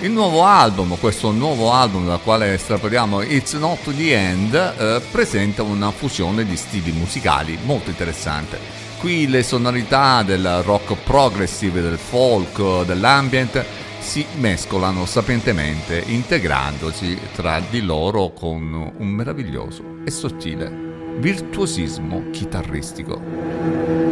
il 0.00 0.10
nuovo 0.12 0.44
album, 0.44 0.96
questo 0.98 1.32
nuovo 1.32 1.72
album 1.72 2.06
dal 2.06 2.22
quale 2.22 2.54
estrapoliamo 2.54 3.22
It's 3.22 3.54
Not 3.54 3.92
The 3.94 4.14
End, 4.14 4.54
eh, 4.54 5.02
presenta 5.10 5.62
una 5.62 5.90
fusione 5.90 6.44
di 6.44 6.56
stili 6.56 6.92
musicali 6.92 7.58
molto 7.64 7.90
interessante. 7.90 8.58
Qui 8.98 9.28
le 9.28 9.42
sonorità 9.42 10.22
del 10.22 10.62
rock 10.62 10.94
progressive, 11.02 11.80
del 11.80 11.98
folk, 11.98 12.84
dell'ambient 12.84 13.64
si 13.98 14.24
mescolano 14.36 15.04
sapientemente, 15.04 16.02
integrandosi 16.06 17.18
tra 17.34 17.60
di 17.68 17.80
loro 17.82 18.32
con 18.32 18.92
un 18.96 19.08
meraviglioso 19.08 19.98
e 20.04 20.10
sottile 20.10 20.86
virtuosismo 21.18 22.30
chitarristico. 22.30 24.07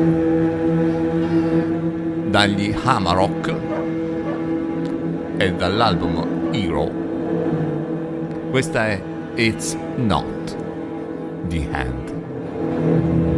Dagli 2.29 2.75
Hamarok 2.85 3.55
e 5.37 5.53
dall'album 5.53 6.51
Hero, 6.53 6.91
questa 8.51 8.89
è 8.89 9.01
It's 9.37 9.77
Not 9.97 10.57
the 11.49 11.69
Hand. 11.71 13.36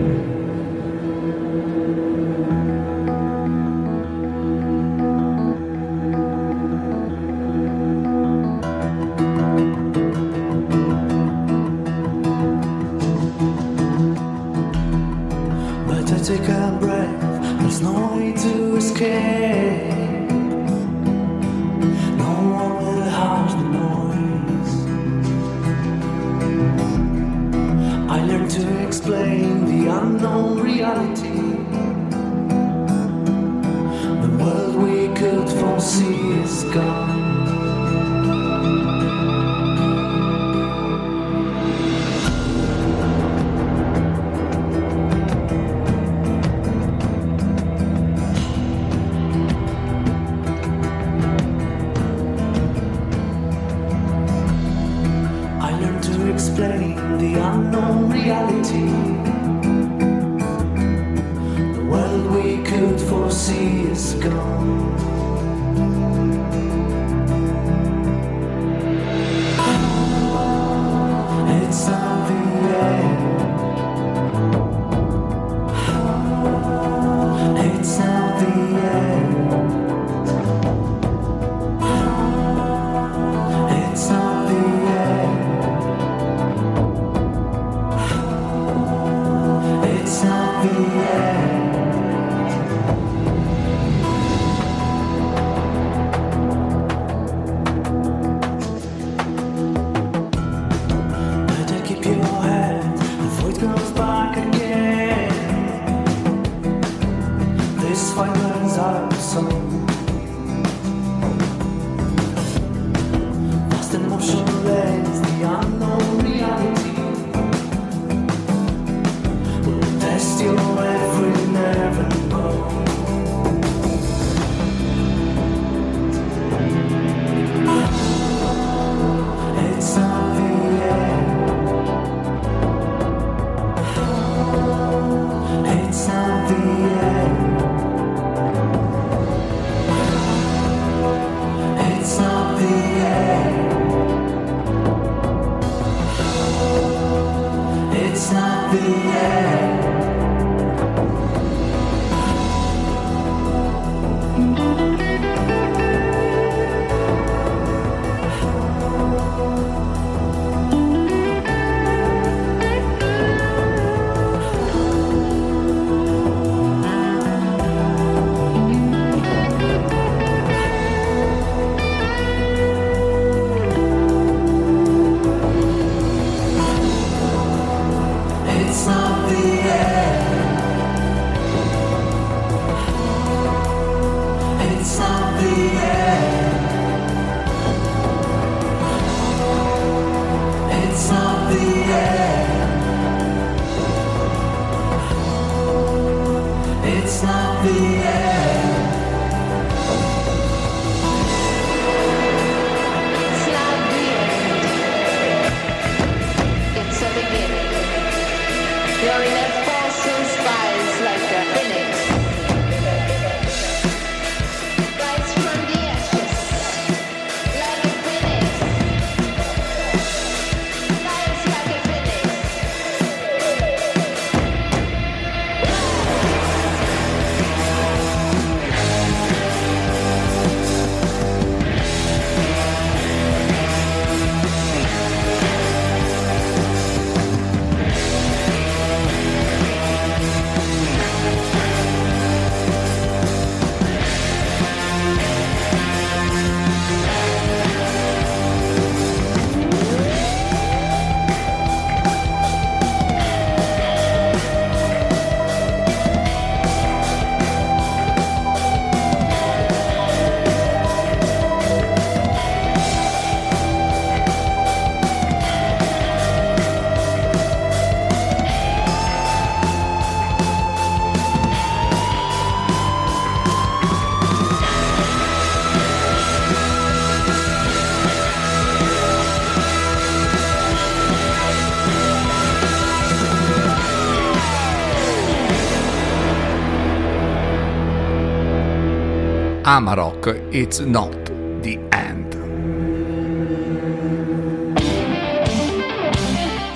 Amarok, 289.79 290.49
It's 290.51 290.81
Not 290.81 291.31
the 291.61 291.79
End. 291.91 292.37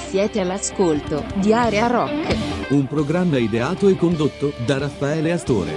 Siete 0.06 0.38
all'ascolto 0.38 1.24
di 1.34 1.52
Area 1.52 1.88
Rock. 1.88 2.36
Un 2.68 2.86
programma 2.86 3.38
ideato 3.38 3.88
e 3.88 3.96
condotto 3.96 4.52
da 4.64 4.78
Raffaele 4.78 5.32
Astore. 5.32 5.72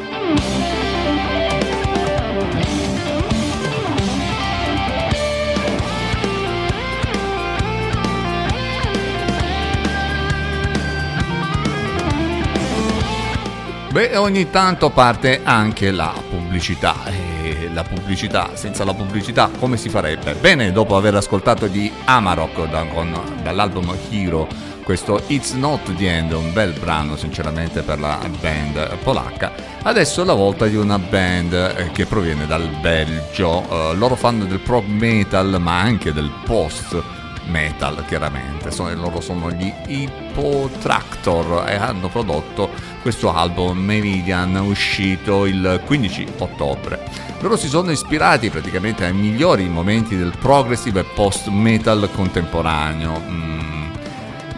Beh, 13.92 14.16
ogni 14.18 14.52
tanto 14.52 14.92
parte 14.92 15.42
anche 15.44 15.90
la 15.90 16.25
pubblicità. 16.56 16.96
E 17.06 17.70
la 17.74 17.84
pubblicità, 17.84 18.52
senza 18.54 18.86
la 18.86 18.94
pubblicità, 18.94 19.50
come 19.60 19.76
si 19.76 19.90
farebbe? 19.90 20.36
Bene, 20.36 20.72
dopo 20.72 20.96
aver 20.96 21.16
ascoltato 21.16 21.68
di 21.68 21.92
Amarok 22.06 22.70
da- 22.70 22.86
con- 22.86 23.20
dall'album 23.44 23.94
Hero, 24.10 24.48
questo 24.84 25.22
It's 25.28 25.52
Not 25.52 25.96
the 25.96 26.08
End, 26.08 26.32
un 26.32 26.54
bel 26.54 26.72
brano 26.80 27.18
sinceramente 27.18 27.82
per 27.82 28.00
la 28.00 28.20
band 28.40 28.98
polacca, 29.04 29.52
adesso 29.82 30.22
è 30.22 30.26
la 30.26 30.34
volta 30.34 30.68
di 30.68 30.76
una 30.76 30.98
band 30.98 31.54
eh, 31.54 31.90
che 31.92 32.06
proviene 32.06 32.46
dal 32.46 32.70
Belgio. 32.80 33.92
Eh, 33.92 33.96
loro 33.96 34.16
fanno 34.16 34.46
del 34.46 34.60
prog 34.60 34.86
metal, 34.86 35.58
ma 35.60 35.82
anche 35.82 36.14
del 36.14 36.32
post 36.46 37.04
metal 37.48 38.04
chiaramente 38.08 38.72
sono, 38.72 38.94
loro 38.96 39.20
sono 39.22 39.52
gli 39.52 39.72
Hippotractor 39.88 41.66
e 41.68 41.76
hanno 41.76 42.08
prodotto 42.08 42.94
questo 43.06 43.32
album 43.32 43.78
Meridian 43.78 44.56
uscito 44.56 45.46
il 45.46 45.80
15 45.86 46.26
ottobre. 46.40 47.04
Loro 47.42 47.56
si 47.56 47.68
sono 47.68 47.92
ispirati 47.92 48.50
praticamente 48.50 49.06
ai 49.06 49.14
migliori 49.14 49.70
momenti 49.70 50.18
del 50.18 50.34
progressive 50.36 51.02
e 51.02 51.04
post 51.14 51.50
metal 51.50 52.10
contemporaneo. 52.12 53.22
Mm, 53.30 53.92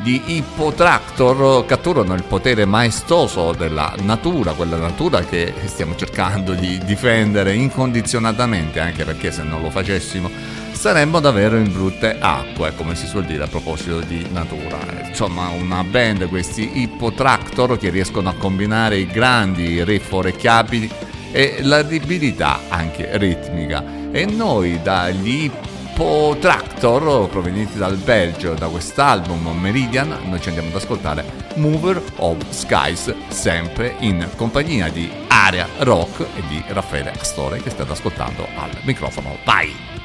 gli 0.02 0.22
Hippotractor 0.28 1.65
catturano 1.65 2.14
il 2.14 2.24
potere 2.24 2.64
maestoso 2.64 3.52
della 3.52 3.94
natura, 4.03 4.53
quella 4.53 4.78
natura 4.78 5.26
che 5.26 5.53
stiamo 5.65 5.98
cercando 5.98 6.53
di 6.53 6.78
difendere 6.86 7.53
incondizionatamente, 7.53 8.80
anche 8.80 9.03
perché 9.03 9.30
se 9.30 9.44
non 9.44 9.61
lo 9.61 9.69
facessimo 9.69 10.32
saremmo 10.88 11.19
davvero 11.19 11.57
in 11.57 11.69
brutte 11.69 12.15
acque, 12.18 12.73
come 12.73 12.95
si 12.95 13.07
suol 13.07 13.26
dire 13.26 13.43
a 13.43 13.47
proposito 13.47 13.99
di 13.99 14.26
natura. 14.31 14.80
Insomma, 15.05 15.49
una 15.49 15.84
band, 15.84 16.30
questi 16.30 16.80
Hippotractor, 16.80 17.77
che 17.77 17.89
riescono 17.89 18.30
a 18.30 18.34
combinare 18.35 18.95
i 18.95 19.05
grandi 19.05 19.84
riff 19.84 20.09
orecchiabili 20.14 20.89
e 21.34 21.57
l'aribilità 21.64 22.61
anche 22.69 23.18
ritmica. 23.18 23.84
E 24.11 24.26
noi 24.27 24.81
dagli 24.81 25.51
Tractor 26.39 27.27
provenienti 27.27 27.77
dal 27.77 27.97
Belgio 27.97 28.53
da 28.53 28.68
quest'album 28.68 29.59
Meridian 29.59 30.15
noi 30.26 30.39
ci 30.39 30.49
andiamo 30.49 30.69
ad 30.69 30.76
ascoltare 30.76 31.26
Mover 31.55 31.99
of 32.18 32.38
Skies 32.49 33.14
sempre 33.30 33.95
in 34.01 34.30
compagnia 34.35 34.89
di 34.89 35.11
Area 35.27 35.68
Rock 35.80 36.19
e 36.35 36.43
di 36.47 36.64
Raffaele 36.68 37.14
Astore 37.18 37.64
che 37.64 37.72
state 37.72 37.91
ascoltando 37.91 38.47
al 38.57 38.69
microfono 38.84 39.38
vai 39.43 39.97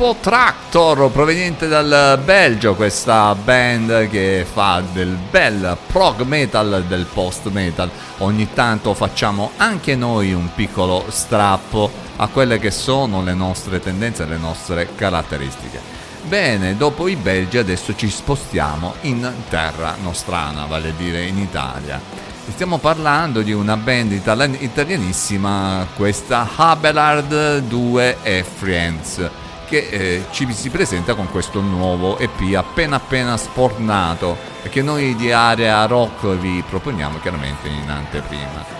Hippo 0.00 0.16
Tractor 0.18 1.10
proveniente 1.10 1.68
dal 1.68 2.18
Belgio, 2.24 2.74
questa 2.74 3.34
band 3.34 4.08
che 4.08 4.46
fa 4.50 4.82
del 4.94 5.14
bel 5.30 5.76
prog 5.88 6.22
metal, 6.22 6.86
del 6.88 7.04
post 7.04 7.50
metal. 7.50 7.90
Ogni 8.20 8.48
tanto 8.54 8.94
facciamo 8.94 9.50
anche 9.58 9.96
noi 9.96 10.32
un 10.32 10.54
piccolo 10.54 11.04
strappo 11.10 11.90
a 12.16 12.28
quelle 12.28 12.58
che 12.58 12.70
sono 12.70 13.22
le 13.22 13.34
nostre 13.34 13.78
tendenze, 13.78 14.24
le 14.24 14.38
nostre 14.38 14.88
caratteristiche. 14.94 15.78
Bene, 16.26 16.78
dopo 16.78 17.06
i 17.06 17.16
belgi 17.16 17.58
adesso 17.58 17.94
ci 17.94 18.08
spostiamo 18.08 18.94
in 19.02 19.30
terra 19.50 19.96
nostrana, 20.00 20.64
vale 20.64 20.88
a 20.88 20.94
dire 20.96 21.26
in 21.26 21.36
Italia. 21.36 22.00
Stiamo 22.48 22.78
parlando 22.78 23.42
di 23.42 23.52
una 23.52 23.76
band 23.76 24.12
itali- 24.12 24.64
italianissima, 24.64 25.86
questa 25.94 26.48
Abelard 26.56 27.58
2 27.58 28.16
e 28.22 28.42
Friends, 28.44 29.28
che 29.70 29.86
eh, 29.88 30.24
ci 30.32 30.52
si 30.52 30.68
presenta 30.68 31.14
con 31.14 31.30
questo 31.30 31.60
nuovo 31.60 32.18
EP 32.18 32.56
appena 32.56 32.96
appena 32.96 33.36
spornato 33.36 34.36
e 34.64 34.68
che 34.68 34.82
noi 34.82 35.14
di 35.14 35.30
Area 35.30 35.86
Rock 35.86 36.26
vi 36.38 36.62
proponiamo 36.68 37.20
chiaramente 37.20 37.68
in 37.68 37.88
anteprima. 37.88 38.78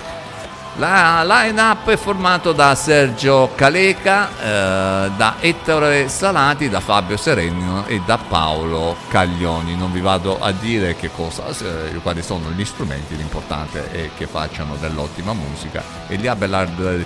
La 0.76 1.22
line-up 1.24 1.88
è 1.90 1.96
formato 1.96 2.52
da 2.52 2.74
Sergio 2.74 3.50
Caleca, 3.54 4.30
eh, 4.30 5.10
da 5.16 5.36
Ettore 5.38 6.08
Salati, 6.08 6.68
da 6.68 6.80
Fabio 6.80 7.16
Serenino 7.16 7.86
e 7.86 8.00
da 8.04 8.18
Paolo 8.18 8.96
Caglioni. 9.08 9.76
Non 9.76 9.92
vi 9.92 10.00
vado 10.00 10.40
a 10.40 10.50
dire 10.52 10.96
cosa, 11.14 11.44
eh, 11.48 11.94
quali 12.02 12.22
sono 12.22 12.50
gli 12.50 12.64
strumenti, 12.64 13.16
l'importante 13.16 13.90
è 13.92 14.10
che 14.16 14.26
facciano 14.26 14.76
dell'ottima 14.76 15.34
musica. 15.34 15.82
E 16.08 16.16
gli 16.16 16.26
Abelard 16.26 17.04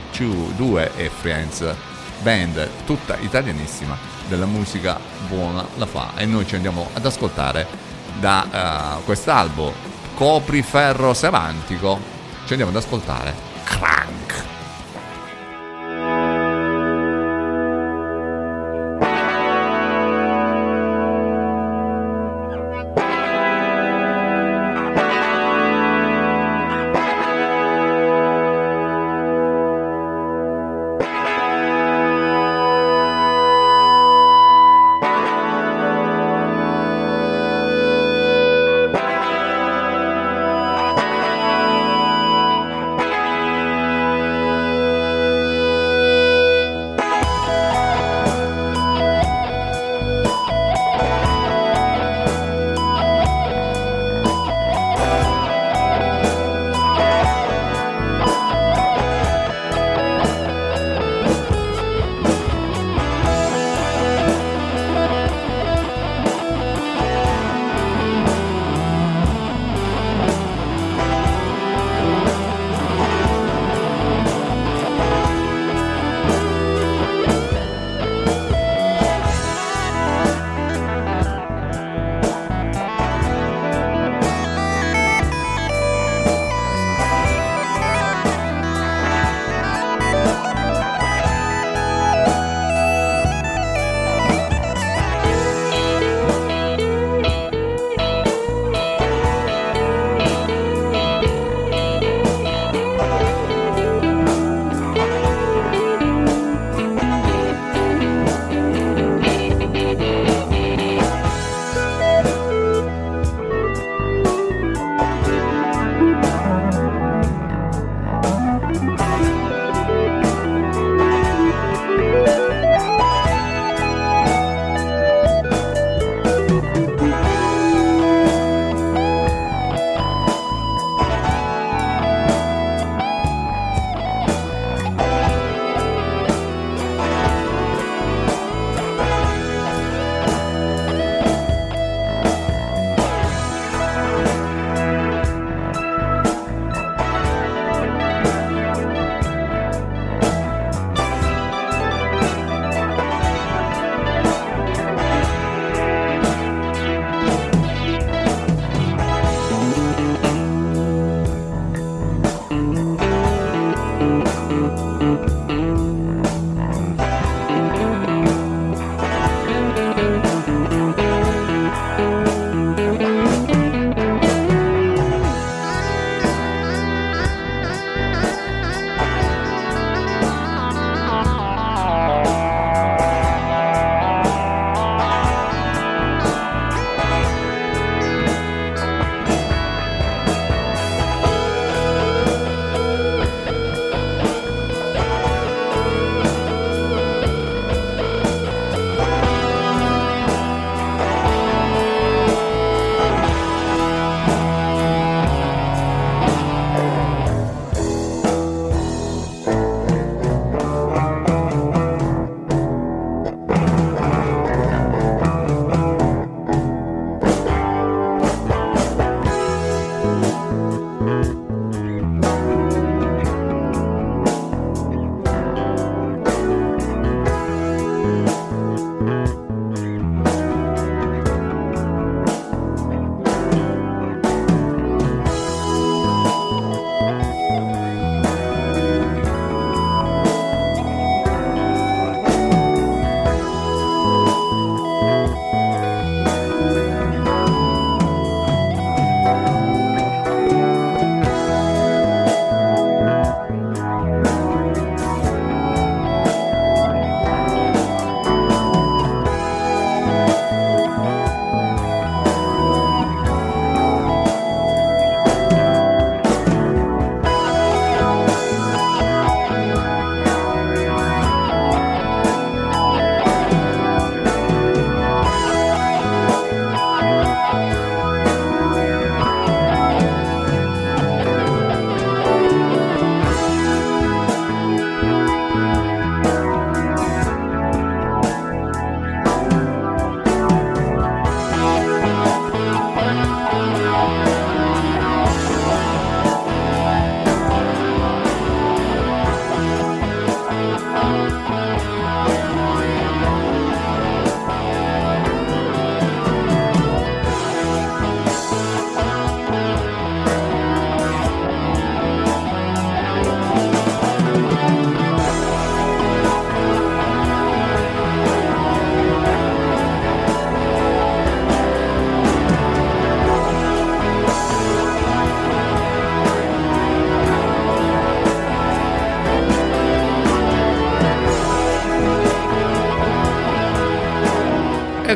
2 0.57 0.93
e 0.97 1.11
Friends, 1.11 1.75
band 2.25 2.69
tutta 2.87 3.19
italianissima, 3.19 3.97
della 4.27 4.47
musica 4.47 4.99
buona 5.29 5.65
la 5.77 5.87
fa. 5.87 6.13
E 6.17 6.25
noi 6.25 6.47
ci 6.47 6.55
andiamo 6.55 6.89
ad 6.95 7.05
ascoltare 7.05 7.67
da 8.19 8.97
eh, 8.99 9.05
quest'album 9.05 9.73
Copriferro 10.15 11.13
Semantico. 11.13 12.01
Ci 12.47 12.53
andiamo 12.53 12.73
ad 12.73 12.83
ascoltare 12.83 13.35
Crank. 13.65 14.54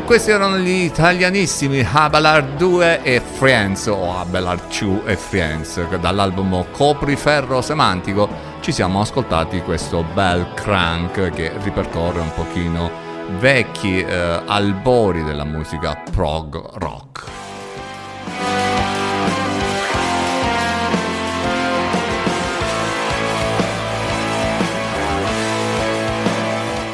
Questi 0.09 0.31
erano 0.31 0.57
gli 0.57 0.85
italianissimi 0.85 1.87
Abelard 1.87 2.57
2 2.57 3.03
e 3.03 3.21
Friends 3.21 3.89
o 3.89 4.19
Abelard 4.19 4.63
2 4.79 5.03
e 5.05 5.17
Friends 5.17 5.99
dall'album 5.99 6.65
Copriferro 6.71 7.61
Semantico 7.61 8.27
ci 8.61 8.73
siamo 8.73 9.03
ascoltati 9.03 9.61
questo 9.61 10.03
bel 10.15 10.55
crank 10.55 11.29
che 11.29 11.53
ripercorre 11.63 12.21
un 12.21 12.33
pochino 12.33 12.91
vecchi 13.39 14.01
eh, 14.01 14.41
albori 14.47 15.23
della 15.25 15.45
musica 15.45 16.03
prog 16.11 16.68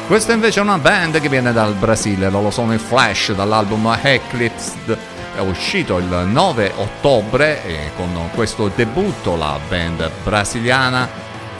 Questa 0.07 0.33
invece 0.33 0.59
è 0.59 0.63
una 0.63 0.77
band 0.77 1.19
che 1.19 1.29
viene 1.29 1.51
dal 1.51 1.73
Brasile, 1.73 2.29
loro 2.29 2.51
sono 2.51 2.75
i 2.75 2.77
Flash 2.77 3.33
dall'album 3.33 3.97
Eclipsed, 3.99 4.95
è 5.35 5.39
uscito 5.39 5.97
il 5.97 6.27
9 6.27 6.73
ottobre 6.75 7.65
e 7.65 7.89
con 7.95 8.29
questo 8.35 8.71
debutto 8.73 9.35
la 9.35 9.57
band 9.67 10.07
brasiliana, 10.23 11.09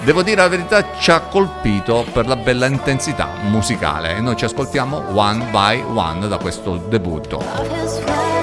devo 0.03 0.21
dire 0.21 0.41
la 0.41 0.47
verità, 0.47 0.95
ci 0.95 1.09
ha 1.09 1.21
colpito 1.21 2.05
per 2.13 2.27
la 2.27 2.35
bella 2.35 2.67
intensità 2.67 3.29
musicale 3.41 4.15
e 4.15 4.21
noi 4.21 4.35
ci 4.35 4.45
ascoltiamo 4.45 5.05
One 5.15 5.45
by 5.45 5.81
One 5.81 6.27
da 6.27 6.37
questo 6.37 6.77
debutto. 6.77 8.34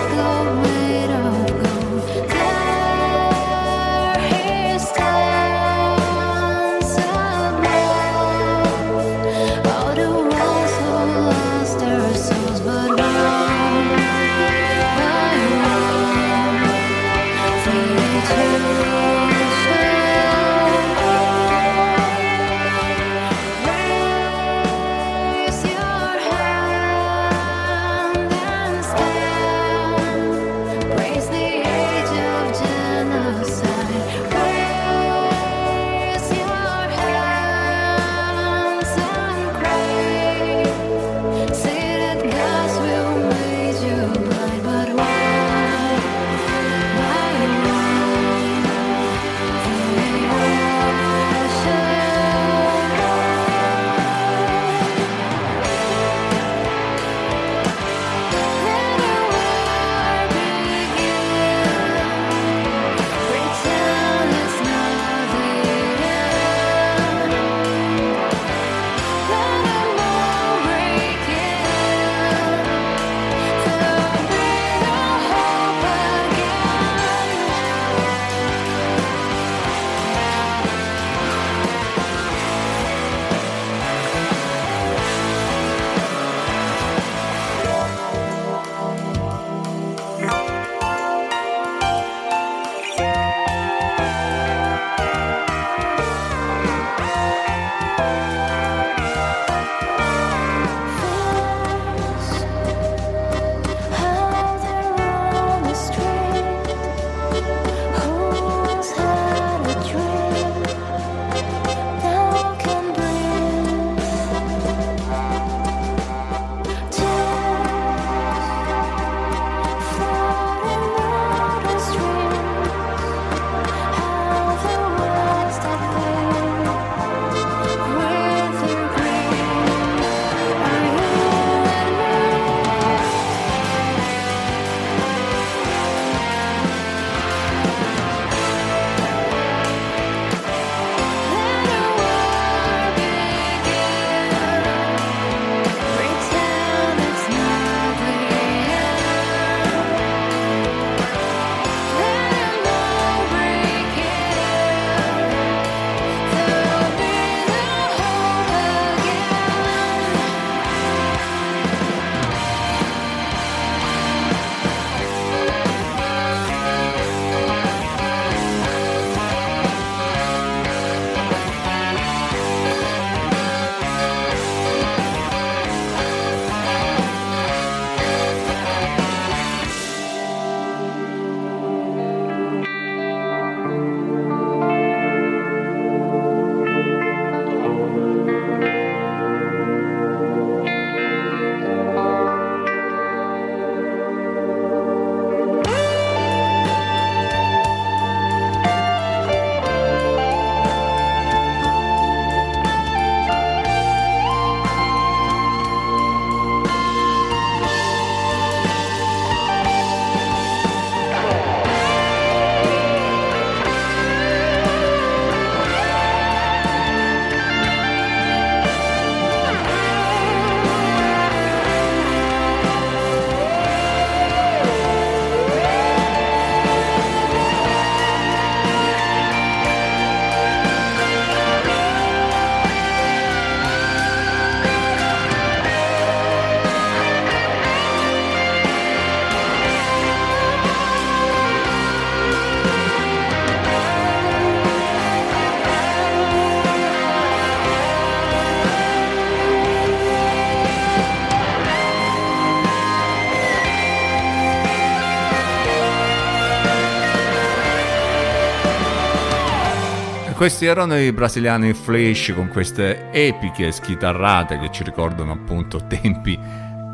Questi 260.43 260.67
erano 260.67 260.99
i 260.99 261.13
brasiliani 261.13 261.73
Flash 261.73 262.33
con 262.35 262.49
queste 262.49 263.13
epiche 263.13 263.71
schitarrate 263.71 264.59
che 264.59 264.73
ci 264.73 264.83
ricordano 264.83 265.31
appunto 265.31 265.87
tempi 265.87 266.37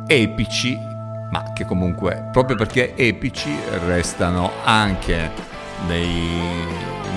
epici, 0.06 0.78
ma 1.30 1.52
che 1.54 1.64
comunque 1.64 2.28
proprio 2.30 2.56
perché 2.58 2.94
epici 2.94 3.50
restano 3.86 4.50
anche 4.64 5.30
nei- 5.86 6.66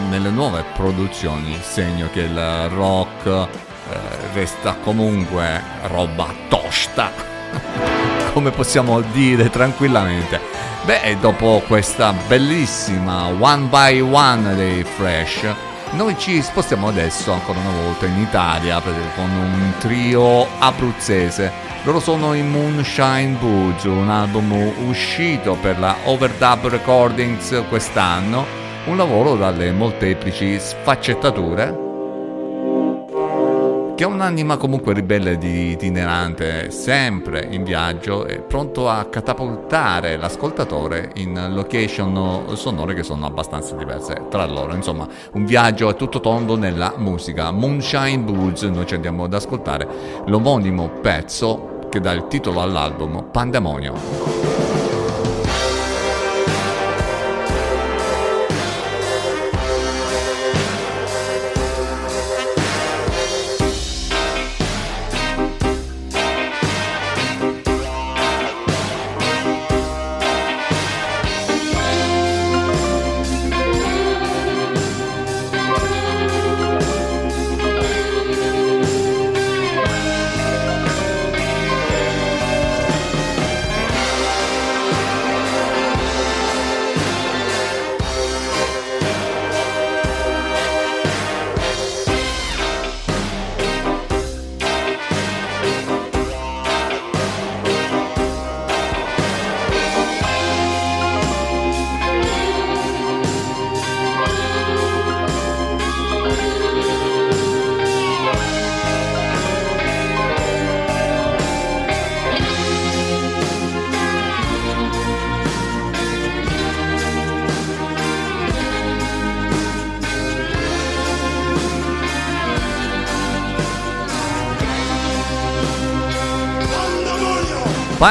nelle 0.09 0.29
nuove 0.29 0.63
produzioni, 0.73 1.57
segno 1.59 2.07
che 2.13 2.21
il 2.21 2.69
rock 2.69 3.25
eh, 3.25 3.47
resta 4.33 4.77
comunque 4.81 5.61
roba 5.87 6.33
tosta, 6.47 7.11
come 8.31 8.51
possiamo 8.51 9.01
dire 9.01 9.49
tranquillamente. 9.49 10.39
Beh, 10.85 11.17
dopo 11.19 11.61
questa 11.67 12.13
bellissima 12.13 13.25
One 13.25 13.65
by 13.65 13.99
One 13.99 14.55
dei 14.55 14.85
Fresh, 14.85 15.70
noi 15.91 16.17
ci 16.17 16.41
spostiamo 16.41 16.87
adesso 16.87 17.31
ancora 17.31 17.59
una 17.59 17.71
volta 17.83 18.05
in 18.05 18.17
Italia 18.17 18.81
con 18.81 19.29
un 19.29 19.73
trio 19.79 20.47
abruzzese. 20.59 21.51
Loro 21.83 21.99
sono 21.99 22.33
i 22.33 22.43
Moonshine 22.43 23.37
Boots, 23.39 23.83
un 23.83 24.09
album 24.09 24.51
uscito 24.87 25.55
per 25.55 25.79
la 25.79 25.95
Overdub 26.05 26.67
Recordings 26.67 27.63
quest'anno, 27.69 28.45
un 28.85 28.97
lavoro 28.97 29.35
dalle 29.35 29.71
molteplici 29.71 30.59
sfaccettature 30.59 31.90
che 34.01 34.07
ha 34.07 34.09
un'anima 34.09 34.57
comunque 34.57 34.95
ribelle 34.95 35.37
di 35.37 35.73
itinerante, 35.73 36.71
sempre 36.71 37.47
in 37.51 37.63
viaggio 37.63 38.25
e 38.25 38.39
pronto 38.39 38.89
a 38.89 39.05
catapultare 39.05 40.17
l'ascoltatore 40.17 41.11
in 41.17 41.49
location 41.53 42.55
sonore 42.55 42.95
che 42.95 43.03
sono 43.03 43.27
abbastanza 43.27 43.75
diverse 43.75 44.23
tra 44.27 44.43
loro. 44.47 44.73
Insomma, 44.73 45.07
un 45.33 45.45
viaggio 45.45 45.87
a 45.87 45.93
tutto 45.93 46.19
tondo 46.19 46.57
nella 46.57 46.95
musica. 46.97 47.51
Moonshine 47.51 48.23
Boots, 48.23 48.63
noi 48.63 48.87
ci 48.87 48.95
andiamo 48.95 49.25
ad 49.25 49.35
ascoltare 49.35 49.87
l'omonimo 50.25 50.89
pezzo 50.99 51.85
che 51.87 51.99
dà 51.99 52.11
il 52.11 52.25
titolo 52.27 52.59
all'album 52.59 53.27
Pandemonio. 53.31 54.40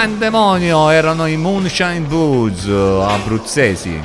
Pandemonio 0.01 0.89
erano 0.89 1.27
i 1.27 1.37
Moonshine 1.37 2.01
Boots 2.01 2.65
abruzzesi. 2.67 4.01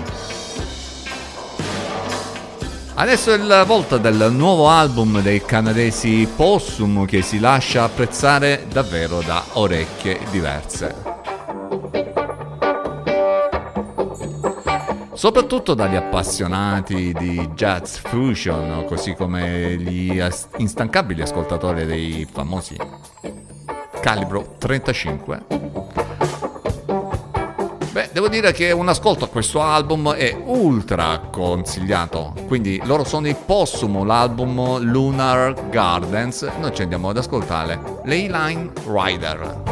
Adesso 2.95 3.31
è 3.31 3.37
la 3.37 3.63
volta 3.63 3.97
del 3.97 4.27
nuovo 4.33 4.67
album 4.67 5.21
dei 5.21 5.41
canadesi 5.45 6.27
Possum 6.35 7.05
che 7.05 7.21
si 7.21 7.39
lascia 7.39 7.85
apprezzare 7.85 8.65
davvero 8.69 9.21
da 9.21 9.41
orecchie 9.53 10.19
diverse. 10.31 10.95
Soprattutto 15.13 15.75
dagli 15.75 15.95
appassionati 15.95 17.13
di 17.17 17.51
jazz 17.55 17.99
fusion, 17.99 18.83
così 18.85 19.13
come 19.13 19.77
gli 19.77 20.21
instancabili 20.57 21.21
ascoltatori 21.21 21.85
dei 21.85 22.27
famosi 22.29 22.75
calibro 24.05 24.55
35. 24.59 25.74
Devo 28.15 28.29
dire 28.29 28.53
che 28.53 28.71
un 28.71 28.87
ascolto 28.87 29.25
a 29.25 29.27
questo 29.27 29.59
album 29.61 30.13
è 30.13 30.33
ultra 30.45 31.27
consigliato. 31.29 32.33
Quindi 32.47 32.79
loro 32.85 33.03
sono 33.03 33.27
i 33.27 33.35
Possum, 33.35 34.05
l'album 34.05 34.79
Lunar 34.79 35.67
Gardens. 35.67 36.49
Noi 36.61 36.73
ci 36.73 36.83
andiamo 36.83 37.09
ad 37.09 37.17
ascoltare 37.17 37.77
Leyline 38.05 38.71
Rider. 38.85 39.64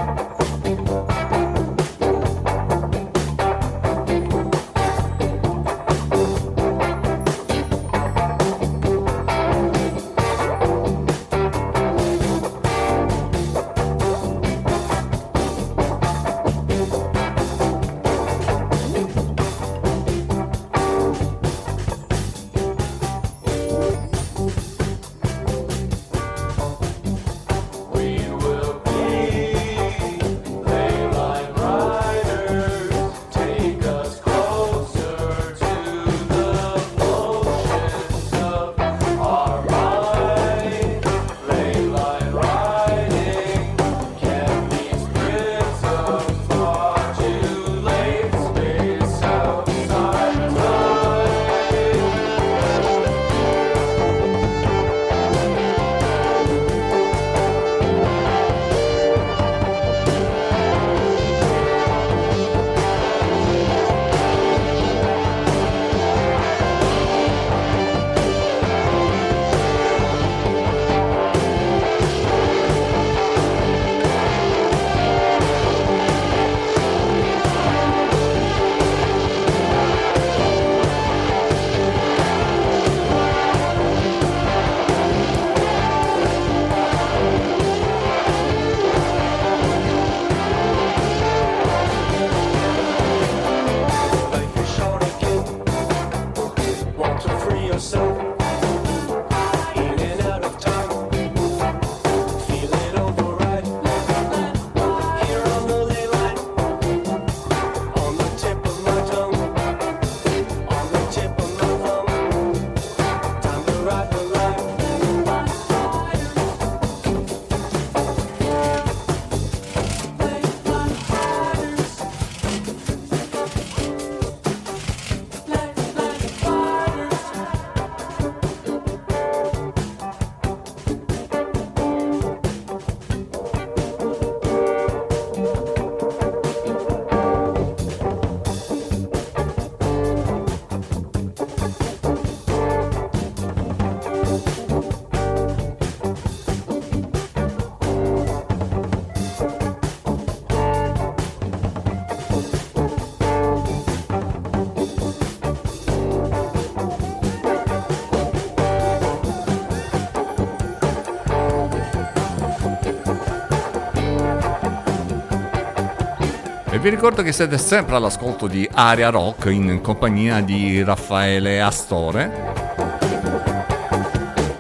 Vi 166.84 166.90
ricordo 166.90 167.22
che 167.22 167.32
siete 167.32 167.58
sempre 167.58 167.96
all'ascolto 167.96 168.46
di 168.46 168.70
Aria 168.70 169.08
Rock 169.08 169.46
in 169.46 169.80
compagnia 169.80 170.42
di 170.42 170.84
Raffaele 170.84 171.62
Astore, 171.62 172.30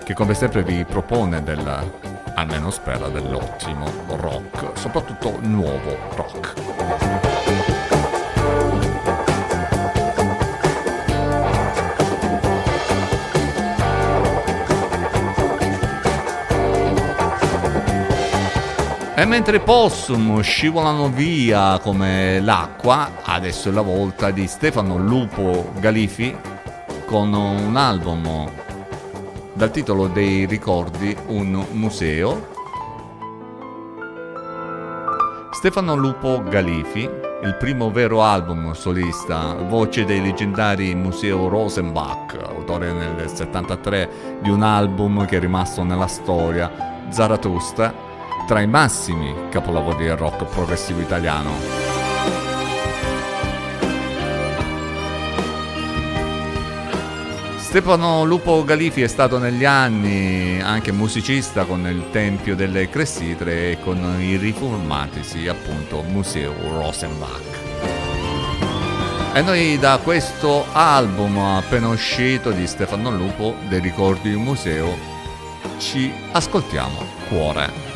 che 0.05 0.13
come 0.13 0.33
sempre 0.33 0.63
vi 0.63 0.85
propone 0.85 1.43
del, 1.43 1.91
almeno 2.35 2.71
spera, 2.71 3.09
dell'ottimo 3.09 3.91
rock, 4.07 4.79
soprattutto 4.79 5.37
nuovo 5.41 5.97
rock. 6.15 7.22
E 19.23 19.25
mentre 19.25 19.61
Possum 19.61 20.41
scivolano 20.41 21.07
via 21.07 21.79
come 21.81 22.41
l'acqua, 22.41 23.21
adesso 23.23 23.69
è 23.69 23.71
la 23.71 23.79
volta 23.79 24.31
di 24.31 24.45
Stefano 24.47 24.97
Lupo 24.97 25.71
Galifi 25.79 26.35
con 27.05 27.31
un 27.31 27.73
album 27.77 28.51
dal 29.53 29.71
titolo 29.71 30.07
dei 30.07 30.45
ricordi 30.45 31.15
Un 31.27 31.65
museo. 31.71 32.49
Stefano 35.51 35.95
Lupo 35.95 36.43
Galifi, 36.43 37.09
il 37.43 37.55
primo 37.57 37.91
vero 37.91 38.23
album 38.23 38.73
solista, 38.73 39.53
voce 39.53 40.03
dei 40.03 40.21
leggendari 40.21 40.93
Museo 40.95 41.47
Rosenbach, 41.47 42.37
autore 42.45 42.91
nel 42.91 43.31
73 43.33 44.39
di 44.41 44.49
un 44.49 44.63
album 44.63 45.25
che 45.25 45.37
è 45.37 45.39
rimasto 45.39 45.81
nella 45.81 46.07
storia, 46.07 47.05
Zarathustra, 47.07 48.11
tra 48.45 48.61
i 48.61 48.67
massimi 48.67 49.33
capolavori 49.49 50.05
del 50.05 50.17
rock 50.17 50.45
progressivo 50.45 50.99
italiano. 50.99 51.83
Stefano 57.57 58.23
Lupo 58.23 58.63
Galifi 58.63 59.01
è 59.01 59.07
stato 59.07 59.39
negli 59.39 59.65
anni 59.65 60.61
anche 60.61 60.91
musicista 60.91 61.65
con 61.65 61.87
il 61.87 62.11
Tempio 62.11 62.55
delle 62.55 62.87
Cressidre 62.87 63.71
e 63.71 63.79
con 63.79 63.97
i 64.19 64.37
riformatisi 64.37 65.47
appunto 65.47 66.03
Museo 66.03 66.53
Rosenbach. 66.69 67.61
E 69.33 69.41
noi 69.41 69.79
da 69.79 69.99
questo 70.03 70.65
album 70.71 71.39
appena 71.39 71.87
uscito 71.87 72.51
di 72.51 72.67
Stefano 72.67 73.09
Lupo, 73.09 73.55
dei 73.67 73.79
ricordi 73.79 74.29
di 74.29 74.35
un 74.35 74.43
museo, 74.43 74.95
ci 75.79 76.13
ascoltiamo 76.31 77.03
Cuore. 77.27 77.92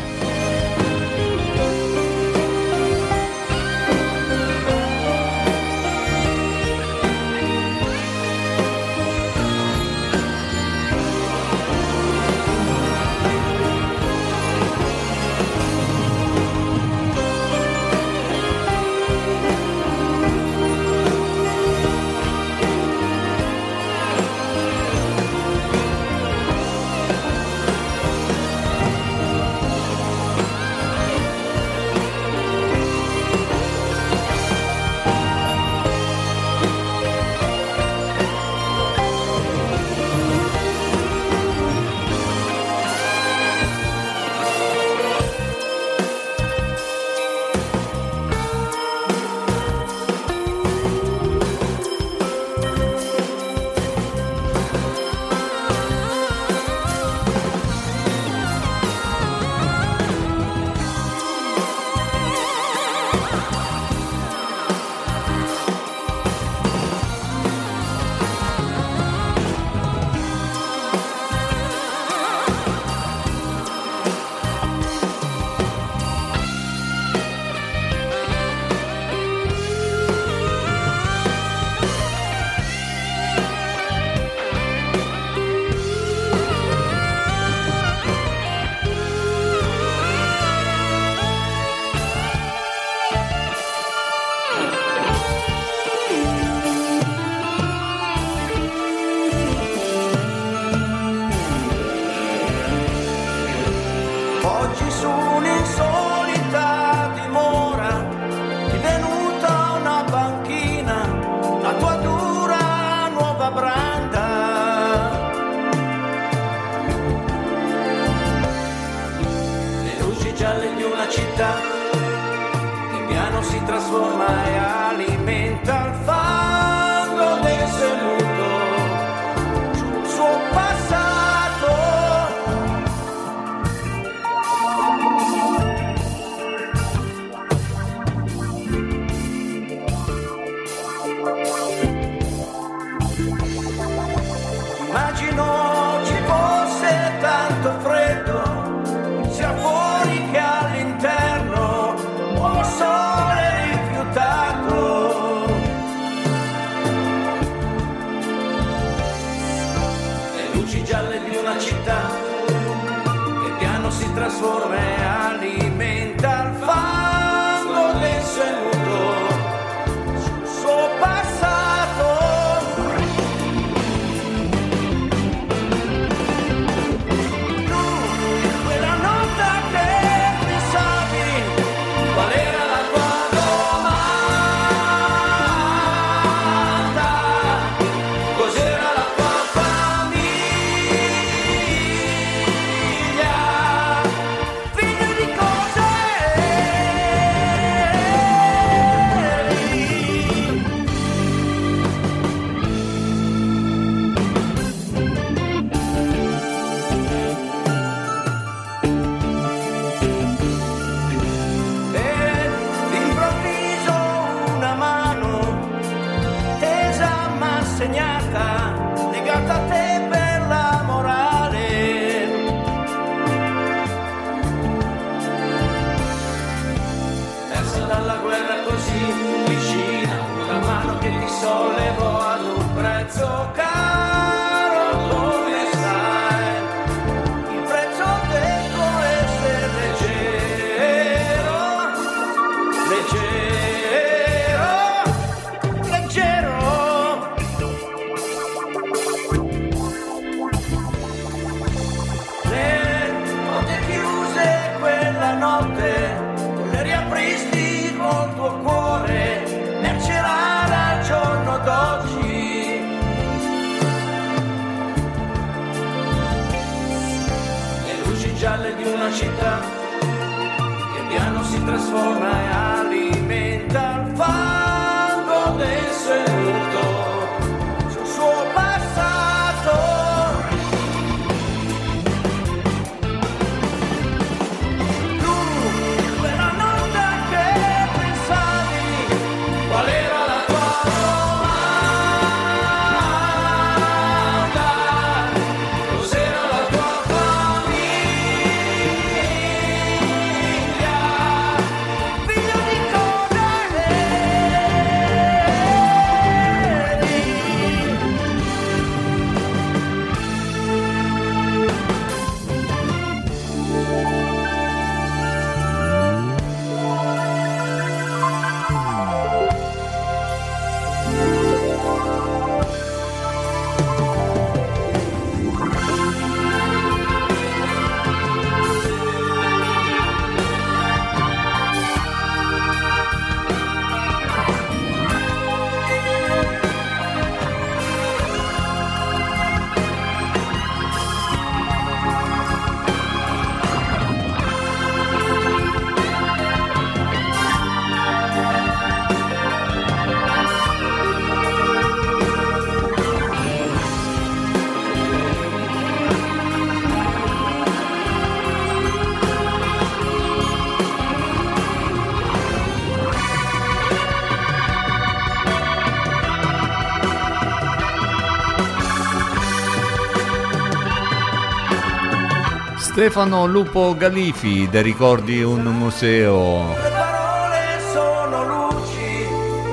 Stefano 372.98 373.46
Lupo 373.46 373.96
Galifi, 373.96 374.68
De 374.72 374.82
Ricordi 374.82 375.44
un 375.44 375.62
museo. 375.62 376.70
Le 376.82 376.90
parole 376.90 377.80
sono 377.92 378.72
luci 378.72 379.28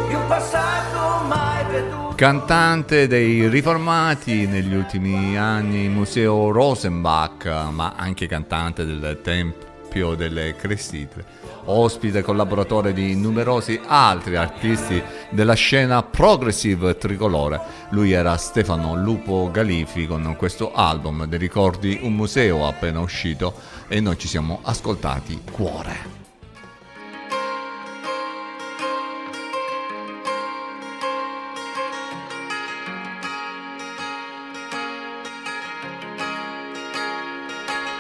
di 0.09 0.15
un 0.15 0.27
passato 0.29 1.25
mai 1.25 1.65
veduto. 1.71 2.15
Cantante 2.17 3.07
dei 3.07 3.49
riformati 3.49 4.47
negli 4.47 4.75
ultimi 4.75 5.39
anni, 5.39 5.89
Museo 5.89 6.51
Rosenbach, 6.51 7.47
ma 7.71 7.95
anche 7.97 8.27
cantante 8.27 8.85
del 8.85 9.19
Tempio 9.23 10.15
delle 10.15 10.55
Cressite. 10.55 11.25
Ospite 11.65 12.19
e 12.19 12.23
collaboratore 12.23 12.93
di 12.93 13.17
numerosi 13.17 13.81
altri 13.87 14.37
artisti 14.37 15.03
della 15.35 15.55
scena 15.55 16.03
progressive 16.03 16.97
tricolore. 16.97 17.61
Lui 17.91 18.13
era 18.13 18.37
Stefano 18.37 18.95
Lupo 18.95 19.51
Galifi 19.51 20.07
con 20.07 20.35
questo 20.39 20.73
album 20.73 21.27
dei 21.27 21.39
ricordi 21.39 21.99
Un 22.03 22.15
museo 22.15 22.67
appena 22.67 23.01
uscito 23.01 23.53
e 23.89 24.01
noi 24.01 24.17
ci 24.17 24.29
siamo 24.29 24.61
ascoltati 24.63 25.43
Cuore. 25.51 26.23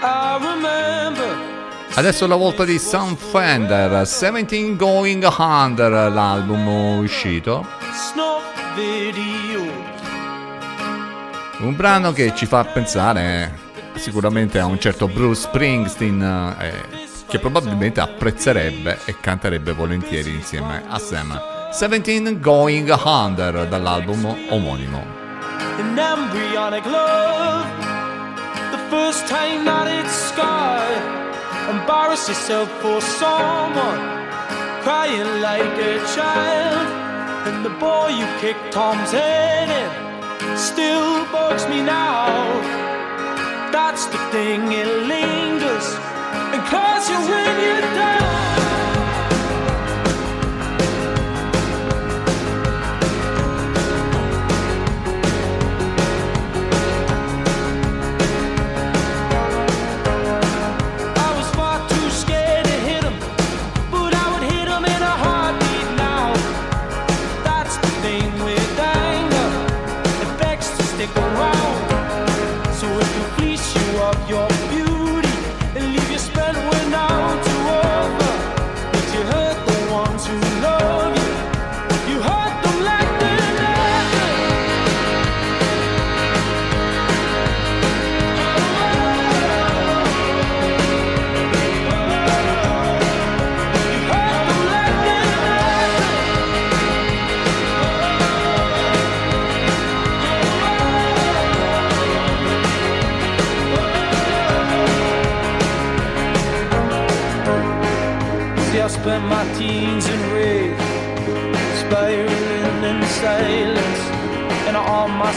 I 0.06 0.36
remember 0.38 1.23
Adesso 1.96 2.24
è 2.24 2.28
la 2.28 2.34
volta 2.34 2.64
di 2.64 2.78
Sam 2.78 3.14
Fender, 3.14 4.00
17 4.00 4.76
Going 4.76 5.24
Under, 5.38 6.12
l'album 6.12 6.98
uscito. 6.98 7.66
Un 11.60 11.76
brano 11.76 12.12
che 12.12 12.34
ci 12.34 12.46
fa 12.46 12.64
pensare 12.64 13.58
sicuramente 13.94 14.58
a 14.58 14.66
un 14.66 14.80
certo 14.80 15.06
Bruce 15.06 15.42
Springsteen 15.42 16.56
eh, 16.58 16.72
che 17.28 17.38
probabilmente 17.38 18.00
apprezzerebbe 18.00 18.98
e 19.04 19.20
canterebbe 19.20 19.72
volentieri 19.72 20.30
insieme 20.30 20.82
a 20.88 20.98
Sam. 20.98 21.40
17 21.70 22.40
Going 22.40 22.92
Under 23.04 23.66
dall'album 23.68 24.36
omonimo. 24.50 25.22
an 25.78 25.98
embryonic 25.98 26.84
love. 26.86 27.66
The 28.70 28.78
first 28.90 29.26
time 29.26 29.64
that 29.64 29.88
it's 29.88 30.12
scarred, 30.12 31.23
embarrass 31.70 32.28
yourself 32.28 32.68
for 32.82 33.00
someone, 33.00 34.02
crying 34.84 35.40
like 35.40 35.74
a 35.92 35.94
child. 36.16 36.86
And 37.46 37.64
the 37.64 37.74
boy 37.86 38.08
you 38.08 38.26
kicked 38.40 38.72
Tom's 38.72 39.12
head 39.12 39.68
in 39.68 40.56
still 40.56 41.24
bugs 41.32 41.66
me 41.68 41.82
now. 41.82 42.26
That's 43.72 44.06
the 44.06 44.18
thing, 44.32 44.72
it 44.72 44.88
lingers 45.12 45.88
and 46.52 46.62
claws 46.66 47.08
you 47.10 47.18
when 47.30 47.60
you're 47.64 47.80
down. 47.94 48.43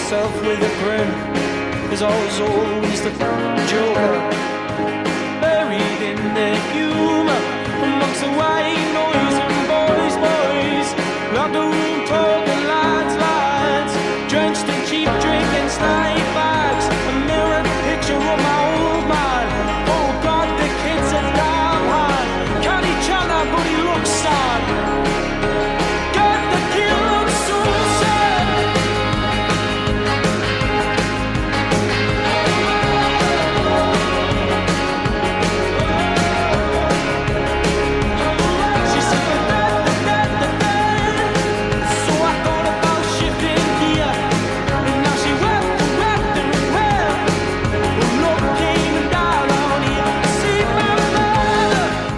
yourself 0.08 0.34
with 0.42 0.62
a 0.62 0.84
grin 0.84 1.12
Cause 1.90 2.02
I 2.02 2.24
was 2.24 2.40
always 2.40 3.02
the 3.02 3.12
joker 3.12 4.14
Buried 5.42 6.02
in 6.02 6.20
the 6.34 6.56
humour 6.72 7.42
Amongst 7.84 8.22
the 8.22 8.32
white 8.40 8.88
noise 8.96 9.38
and 9.44 9.68
boys, 9.68 10.16
boys. 10.24 11.36
Locked 11.36 11.56
away 11.56 11.87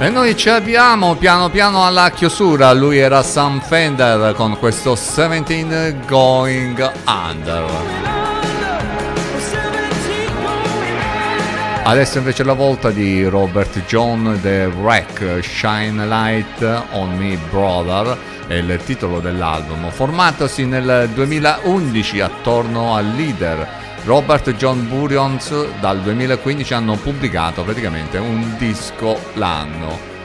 E 0.10 0.12
noi 0.12 0.36
ci 0.36 0.50
abbiamo 0.50 1.14
piano 1.14 1.50
piano 1.52 1.86
alla 1.86 2.10
chiusura, 2.10 2.74
lui 2.74 2.98
era 2.98 3.22
Sam 3.22 3.62
Fender 3.62 4.34
con 4.34 4.58
questo 4.58 4.96
17 4.96 5.98
Going 6.08 6.92
Under. 7.06 7.70
Adesso 11.84 12.18
invece 12.18 12.44
la 12.44 12.54
volta 12.54 12.90
di 12.90 13.24
Robert 13.26 13.86
John 13.86 14.40
The 14.42 14.66
Wreck, 14.82 15.44
Shine 15.44 16.04
Light 16.08 16.60
on 16.94 17.16
Me 17.16 17.38
Brother, 17.52 18.18
è 18.48 18.56
il 18.56 18.80
titolo 18.84 19.20
dell'album, 19.20 19.92
formatosi 19.92 20.66
nel 20.66 21.08
2011 21.14 22.20
attorno 22.22 22.96
al 22.96 23.06
leader 23.16 23.89
Robert 24.06 24.48
e 24.48 24.56
John 24.56 24.88
Burions 24.88 25.80
dal 25.80 26.02
2015 26.02 26.74
hanno 26.74 26.96
pubblicato 26.96 27.64
praticamente 27.64 28.18
un 28.18 28.56
disco 28.58 29.20
l'anno. 29.34 30.18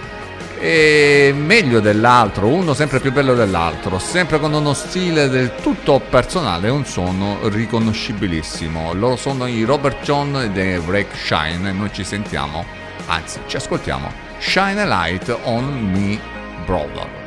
E 0.59 1.34
meglio 1.36 1.80
dell'altro, 1.80 2.46
uno 2.46 2.72
sempre 2.72 3.01
più 3.01 3.12
bello 3.12 3.34
dell'altro, 3.34 3.98
sempre 3.98 4.38
con 4.38 4.55
uno 4.55 4.72
stile 4.72 5.28
del 5.28 5.55
tutto 5.56 6.01
personale 6.09 6.68
e 6.68 6.70
un 6.70 6.86
suono 6.86 7.48
riconoscibilissimo. 7.48 8.94
Loro 8.94 9.16
sono 9.16 9.46
i 9.46 9.64
Robert 9.64 10.02
John 10.02 10.36
e 10.36 10.52
The 10.52 10.78
Break 10.78 11.14
Shine 11.14 11.70
noi 11.72 11.90
ci 11.92 12.05
sentiamo, 12.05 12.64
anzi 13.06 13.40
ci 13.46 13.56
ascoltiamo, 13.56 14.10
Shine 14.38 14.80
a 14.80 14.86
Light 14.86 15.36
on 15.42 15.90
Me 15.92 16.18
Brother. 16.64 17.23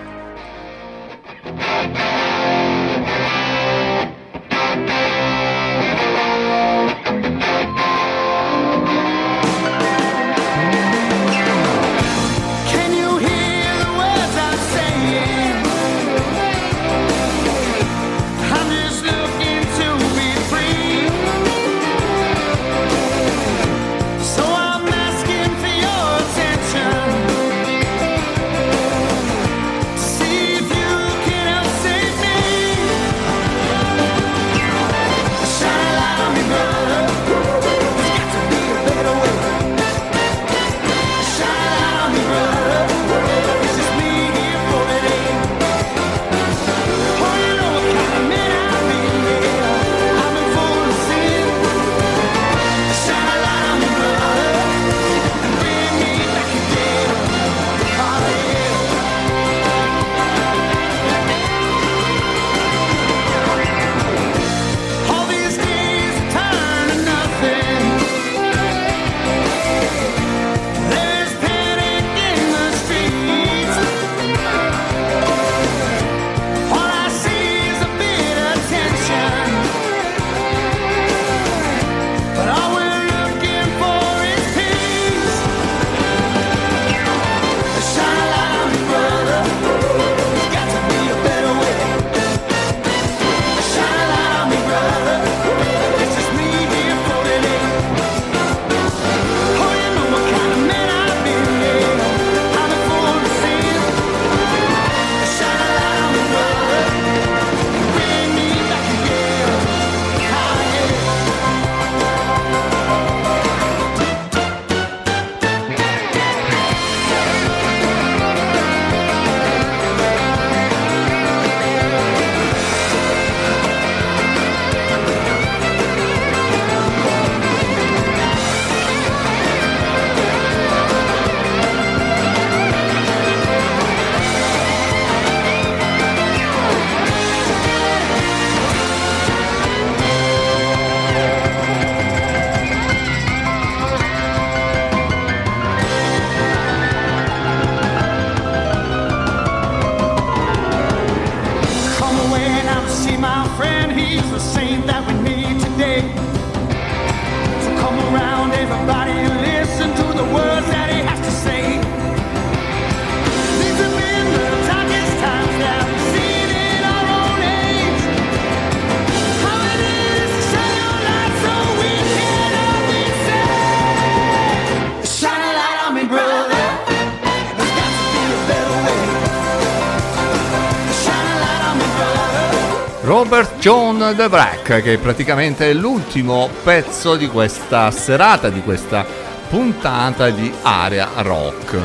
The 184.16 184.30
Break, 184.30 184.82
che 184.82 184.94
è 184.94 184.98
praticamente 184.98 185.74
l'ultimo 185.74 186.50
pezzo 186.64 187.16
di 187.16 187.28
questa 187.28 187.92
serata, 187.92 188.50
di 188.50 188.62
questa 188.62 189.06
puntata 189.50 190.30
di 190.30 190.52
Area 190.62 191.10
Rock. 191.18 191.78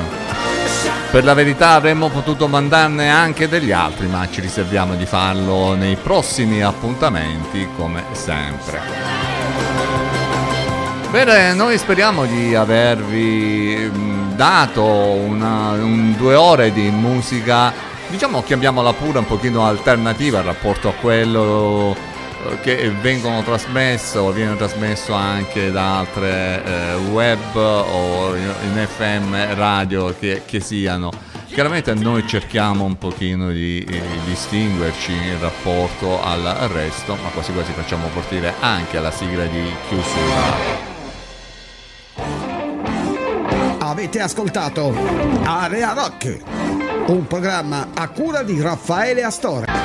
Per 1.11 1.25
la 1.25 1.35
verità 1.35 1.71
avremmo 1.71 2.09
potuto 2.11 2.49
mandarne 2.49 3.11
anche 3.11 3.49
degli 3.49 3.73
altri, 3.73 4.07
ma 4.07 4.29
ci 4.31 4.41
riserviamo 4.41 4.95
di 4.95 5.05
farlo 5.05 5.75
nei 5.75 5.97
prossimi 5.97 6.63
appuntamenti, 6.63 7.69
come 7.77 8.05
sempre. 8.13 8.81
Bene, 11.11 11.55
noi 11.55 11.77
speriamo 11.77 12.25
di 12.25 12.55
avervi 12.55 13.91
mm, 13.91 14.33
dato 14.35 14.85
una, 14.85 15.73
un 15.73 16.15
due 16.17 16.35
ore 16.35 16.73
di 16.73 16.89
musica, 16.91 17.73
diciamo 18.09 18.43
chiamiamola 18.43 18.93
pure 18.93 19.19
un 19.19 19.27
pochino 19.27 19.67
alternativa 19.67 20.39
in 20.39 20.45
rapporto 20.45 20.89
a 20.89 20.93
quello 20.93 22.11
che 22.63 22.91
vengono 23.01 23.43
trasmesso, 23.43 24.31
viene 24.31 24.57
trasmesso 24.57 25.13
anche 25.13 25.73
da 25.73 25.99
altre 25.99 26.65
eh, 26.65 26.95
web 27.11 27.57
o 27.57 28.37
in 28.37 28.87
FM 28.89 29.55
radio 29.55 30.15
che, 30.17 30.43
che 30.47 30.61
siano. 30.61 31.11
Chiaramente 31.47 31.93
noi 31.95 32.27
cerchiamo 32.27 32.85
un 32.85 32.97
pochino 32.97 33.51
di 33.51 33.81
eh, 33.81 34.01
distinguerci 34.25 35.13
in 35.13 35.41
rapporto 35.41 36.23
al 36.23 36.43
resto, 36.73 37.17
ma 37.17 37.29
quasi 37.31 37.53
quasi 37.53 37.73
facciamo 37.73 38.07
partire 38.15 38.55
anche 38.61 39.01
la 39.01 39.11
sigla 39.11 39.45
di 39.45 39.75
chiusura. 39.89 40.91
Avete 43.79 44.21
ascoltato 44.21 44.95
Area 45.45 45.93
Rock, 45.93 46.39
un 47.09 47.27
programma 47.27 47.89
a 47.93 48.09
cura 48.09 48.45
di 48.45 48.61
Raffaele 48.61 49.25
Astore. 49.25 49.82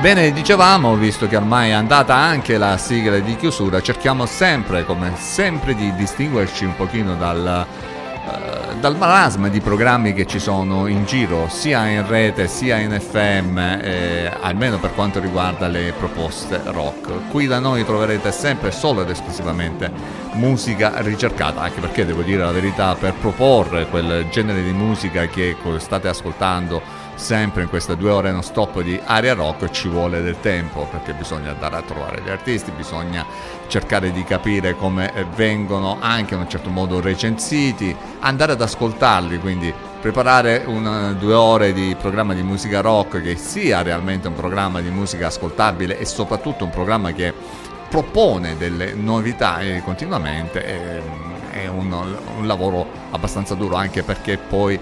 Bene, 0.00 0.32
dicevamo, 0.32 0.96
visto 0.96 1.28
che 1.28 1.36
ormai 1.36 1.68
è 1.68 1.72
andata 1.72 2.14
anche 2.14 2.56
la 2.56 2.78
sigla 2.78 3.18
di 3.18 3.36
chiusura, 3.36 3.82
cerchiamo 3.82 4.24
sempre, 4.24 4.86
come 4.86 5.12
sempre, 5.18 5.74
di 5.74 5.94
distinguerci 5.94 6.64
un 6.64 6.74
pochino 6.74 7.16
dal, 7.16 7.66
eh, 7.66 8.76
dal 8.80 8.96
marasma 8.96 9.48
di 9.48 9.60
programmi 9.60 10.14
che 10.14 10.24
ci 10.24 10.38
sono 10.38 10.86
in 10.86 11.04
giro, 11.04 11.48
sia 11.50 11.86
in 11.86 12.08
rete 12.08 12.48
sia 12.48 12.78
in 12.78 12.98
FM, 12.98 13.58
eh, 13.58 14.32
almeno 14.40 14.78
per 14.78 14.94
quanto 14.94 15.20
riguarda 15.20 15.68
le 15.68 15.92
proposte 15.92 16.62
rock. 16.64 17.28
Qui 17.28 17.46
da 17.46 17.58
noi 17.58 17.84
troverete 17.84 18.32
sempre 18.32 18.70
solo 18.70 19.02
ed 19.02 19.10
esclusivamente 19.10 19.92
musica 20.32 20.94
ricercata, 21.02 21.60
anche 21.60 21.78
perché 21.80 22.06
devo 22.06 22.22
dire 22.22 22.42
la 22.42 22.52
verità, 22.52 22.94
per 22.94 23.12
proporre 23.20 23.86
quel 23.88 24.26
genere 24.30 24.62
di 24.62 24.72
musica 24.72 25.26
che 25.26 25.54
state 25.76 26.08
ascoltando 26.08 26.99
sempre 27.20 27.62
in 27.62 27.68
queste 27.68 27.96
due 27.96 28.10
ore 28.10 28.32
non 28.32 28.42
stop 28.42 28.80
di 28.80 28.98
aria 29.04 29.34
rock 29.34 29.70
ci 29.70 29.88
vuole 29.88 30.22
del 30.22 30.40
tempo 30.40 30.88
perché 30.90 31.12
bisogna 31.12 31.50
andare 31.50 31.76
a 31.76 31.82
trovare 31.82 32.22
gli 32.22 32.30
artisti, 32.30 32.70
bisogna 32.72 33.24
cercare 33.68 34.10
di 34.10 34.24
capire 34.24 34.74
come 34.74 35.12
eh, 35.14 35.24
vengono 35.36 35.98
anche 36.00 36.34
in 36.34 36.40
un 36.40 36.48
certo 36.48 36.70
modo 36.70 37.00
recensiti, 37.00 37.94
andare 38.20 38.52
ad 38.52 38.62
ascoltarli, 38.62 39.38
quindi 39.38 39.72
preparare 40.00 40.64
una, 40.66 41.12
due 41.12 41.34
ore 41.34 41.74
di 41.74 41.94
programma 42.00 42.32
di 42.32 42.42
musica 42.42 42.80
rock 42.80 43.20
che 43.20 43.36
sia 43.36 43.82
realmente 43.82 44.28
un 44.28 44.34
programma 44.34 44.80
di 44.80 44.88
musica 44.88 45.26
ascoltabile 45.26 45.98
e 45.98 46.06
soprattutto 46.06 46.64
un 46.64 46.70
programma 46.70 47.12
che 47.12 47.32
propone 47.88 48.56
delle 48.56 48.94
novità 48.94 49.60
eh, 49.60 49.82
continuamente 49.84 50.64
è, 50.64 51.00
è 51.50 51.66
un, 51.66 51.92
un 52.38 52.46
lavoro 52.46 52.86
abbastanza 53.10 53.54
duro 53.54 53.76
anche 53.76 54.02
perché 54.02 54.38
poi 54.38 54.78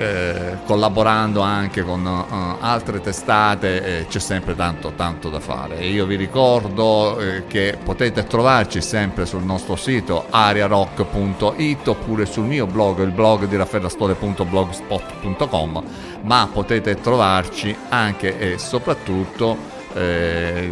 eh, 0.00 0.56
collaborando 0.64 1.42
anche 1.42 1.82
con 1.82 2.06
eh, 2.06 2.24
altre 2.60 3.00
testate 3.00 4.00
eh, 4.00 4.06
c'è 4.06 4.18
sempre 4.18 4.54
tanto 4.54 4.92
tanto 4.96 5.28
da 5.28 5.40
fare. 5.40 5.76
E 5.78 5.90
io 5.90 6.06
vi 6.06 6.16
ricordo 6.16 7.20
eh, 7.20 7.46
che 7.46 7.76
potete 7.82 8.26
trovarci 8.26 8.80
sempre 8.80 9.26
sul 9.26 9.42
nostro 9.42 9.76
sito 9.76 10.24
ariarock.it 10.30 11.88
oppure 11.88 12.24
sul 12.24 12.44
mio 12.44 12.64
blog 12.66 13.00
il 13.00 13.10
blog 13.10 13.44
di 13.46 13.56
raffaellastore.blogspot.com 13.56 15.82
ma 16.22 16.48
potete 16.52 17.00
trovarci 17.00 17.74
anche 17.88 18.38
e 18.38 18.58
soprattutto 18.58 19.56
eh, 19.94 20.70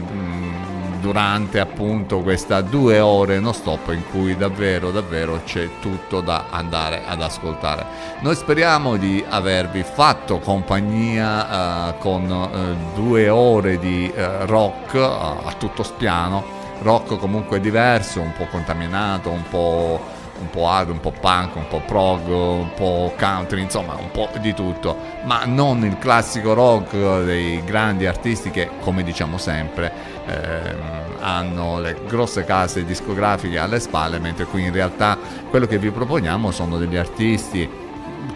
durante 1.00 1.60
appunto 1.60 2.20
questa 2.20 2.60
due 2.60 3.00
ore 3.00 3.38
non 3.40 3.54
stop 3.54 3.92
in 3.92 4.02
cui 4.10 4.36
davvero 4.36 4.90
davvero 4.90 5.40
c'è 5.44 5.68
tutto 5.80 6.20
da 6.20 6.46
andare 6.50 7.02
ad 7.06 7.22
ascoltare. 7.22 7.84
Noi 8.20 8.34
speriamo 8.34 8.96
di 8.96 9.24
avervi 9.26 9.82
fatto 9.82 10.38
compagnia 10.38 11.90
eh, 11.90 11.98
con 11.98 12.30
eh, 12.30 12.94
due 12.94 13.28
ore 13.28 13.78
di 13.78 14.10
eh, 14.14 14.46
rock 14.46 14.94
a 14.94 15.52
tutto 15.58 15.82
spiano. 15.82 16.56
Rock 16.82 17.16
comunque 17.18 17.60
diverso 17.60 18.20
un 18.20 18.32
po' 18.36 18.46
contaminato 18.46 19.30
un 19.30 19.42
po' 19.48 20.16
un 20.40 20.50
po' 20.50 20.68
hard, 20.68 20.90
un 20.90 21.00
po' 21.00 21.12
punk, 21.12 21.56
un 21.56 21.66
po' 21.68 21.80
prog, 21.80 22.28
un 22.28 22.70
po' 22.74 23.12
country, 23.18 23.60
insomma 23.60 23.94
un 23.94 24.10
po' 24.10 24.28
di 24.40 24.54
tutto, 24.54 24.96
ma 25.24 25.44
non 25.44 25.84
il 25.84 25.98
classico 25.98 26.54
rock 26.54 27.24
dei 27.24 27.62
grandi 27.64 28.06
artisti 28.06 28.50
che, 28.50 28.70
come 28.80 29.02
diciamo 29.02 29.36
sempre, 29.36 29.92
ehm, 30.28 31.16
hanno 31.20 31.80
le 31.80 31.96
grosse 32.06 32.44
case 32.44 32.84
discografiche 32.84 33.58
alle 33.58 33.80
spalle, 33.80 34.18
mentre 34.18 34.44
qui 34.44 34.64
in 34.64 34.72
realtà 34.72 35.18
quello 35.50 35.66
che 35.66 35.78
vi 35.78 35.90
proponiamo 35.90 36.50
sono 36.50 36.78
degli 36.78 36.96
artisti 36.96 37.86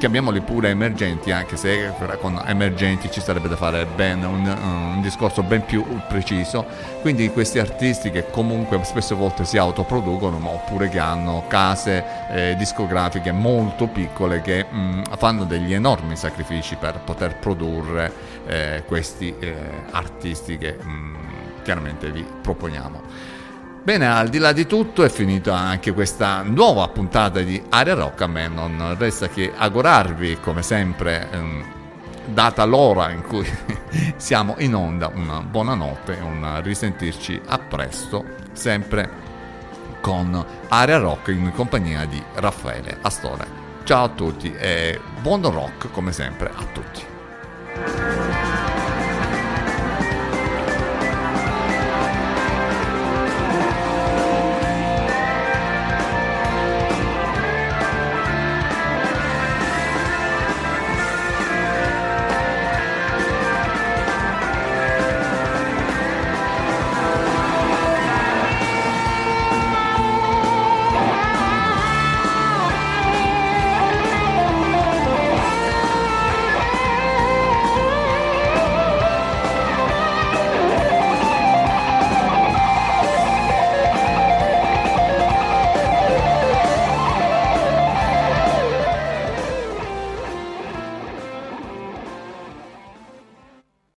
chiamiamoli 0.03 0.41
pure 0.41 0.71
emergenti, 0.71 1.31
anche 1.31 1.57
se 1.57 1.93
con 2.21 2.43
emergenti 2.47 3.09
ci 3.09 3.21
sarebbe 3.21 3.47
da 3.49 3.57
fare 3.57 3.87
ben 3.87 4.25
un, 4.25 4.47
un, 4.47 5.01
discorso 5.01 5.43
ben 5.43 5.65
più 5.65 5.85
preciso. 6.09 6.67
Quindi 7.01 7.31
questi 7.31 7.59
artisti 7.61 8.11
che 8.11 8.29
comunque 8.31 8.83
spesso 8.83 9.17
volte 9.17 9.45
si 9.45 9.59
autoproducono, 9.59 10.39
oppure 10.45 10.89
che 10.89 10.99
hanno 10.99 11.45
case 11.47 12.05
eh, 12.31 12.55
discografiche 12.57 13.31
molto 13.31 13.87
piccole 13.87 14.41
che 14.41 14.65
mh, 14.65 15.03
fanno 15.17 15.45
degli 15.45 15.73
enormi 15.73 16.17
sacrifici 16.17 16.77
per 16.77 16.99
poter 17.05 17.37
produrre 17.37 18.13
eh, 18.47 18.83
questi 18.87 19.33
eh, 19.39 19.55
artisti 19.93 20.59
che 20.59 20.79
mh, 20.83 21.22
chiaramente 21.63 22.11
vi 22.11 22.25
proponiamo. 22.43 23.01
Bene, 23.83 24.07
al 24.07 24.29
di 24.29 24.39
là 24.39 24.53
di 24.53 24.67
tutto 24.67 25.03
è 25.03 25.09
finita 25.09 25.57
anche 25.57 25.93
questa 25.93 26.43
nuova 26.43 26.87
puntata 26.89 27.41
di 27.41 27.61
Area 27.69 27.95
Rock. 27.95 28.21
A 28.21 28.27
me 28.29 28.47
non 28.47 28.95
resta 28.97 29.29
che 29.29 29.53
augurarvi, 29.57 30.39
come 30.41 30.63
sempre, 30.63 31.29
ehm, 31.33 31.65
data 32.27 32.65
l'ora 32.65 33.11
in 33.11 33.23
cui 33.23 33.45
siamo 34.17 34.55
in 34.59 34.75
onda, 34.75 35.11
una 35.13 35.41
buona 35.41 35.75
notte 35.75 36.17
e 36.17 36.21
un 36.21 36.61
risentirci 36.63 37.41
a 37.47 37.59
presto, 37.59 38.25
sempre 38.53 39.11
con 40.01 40.45
Area 40.69 40.99
Rock 40.99 41.29
in 41.29 41.51
compagnia 41.53 42.05
di 42.05 42.23
Raffaele 42.35 42.99
Astore. 43.01 43.61
Ciao 43.85 44.05
a 44.05 44.09
tutti 44.11 44.53
e 44.55 45.01
buon 45.21 45.43
rock 45.51 45.91
come 45.91 46.13
sempre 46.13 46.51
a 46.55 46.65
tutti. 46.73 47.11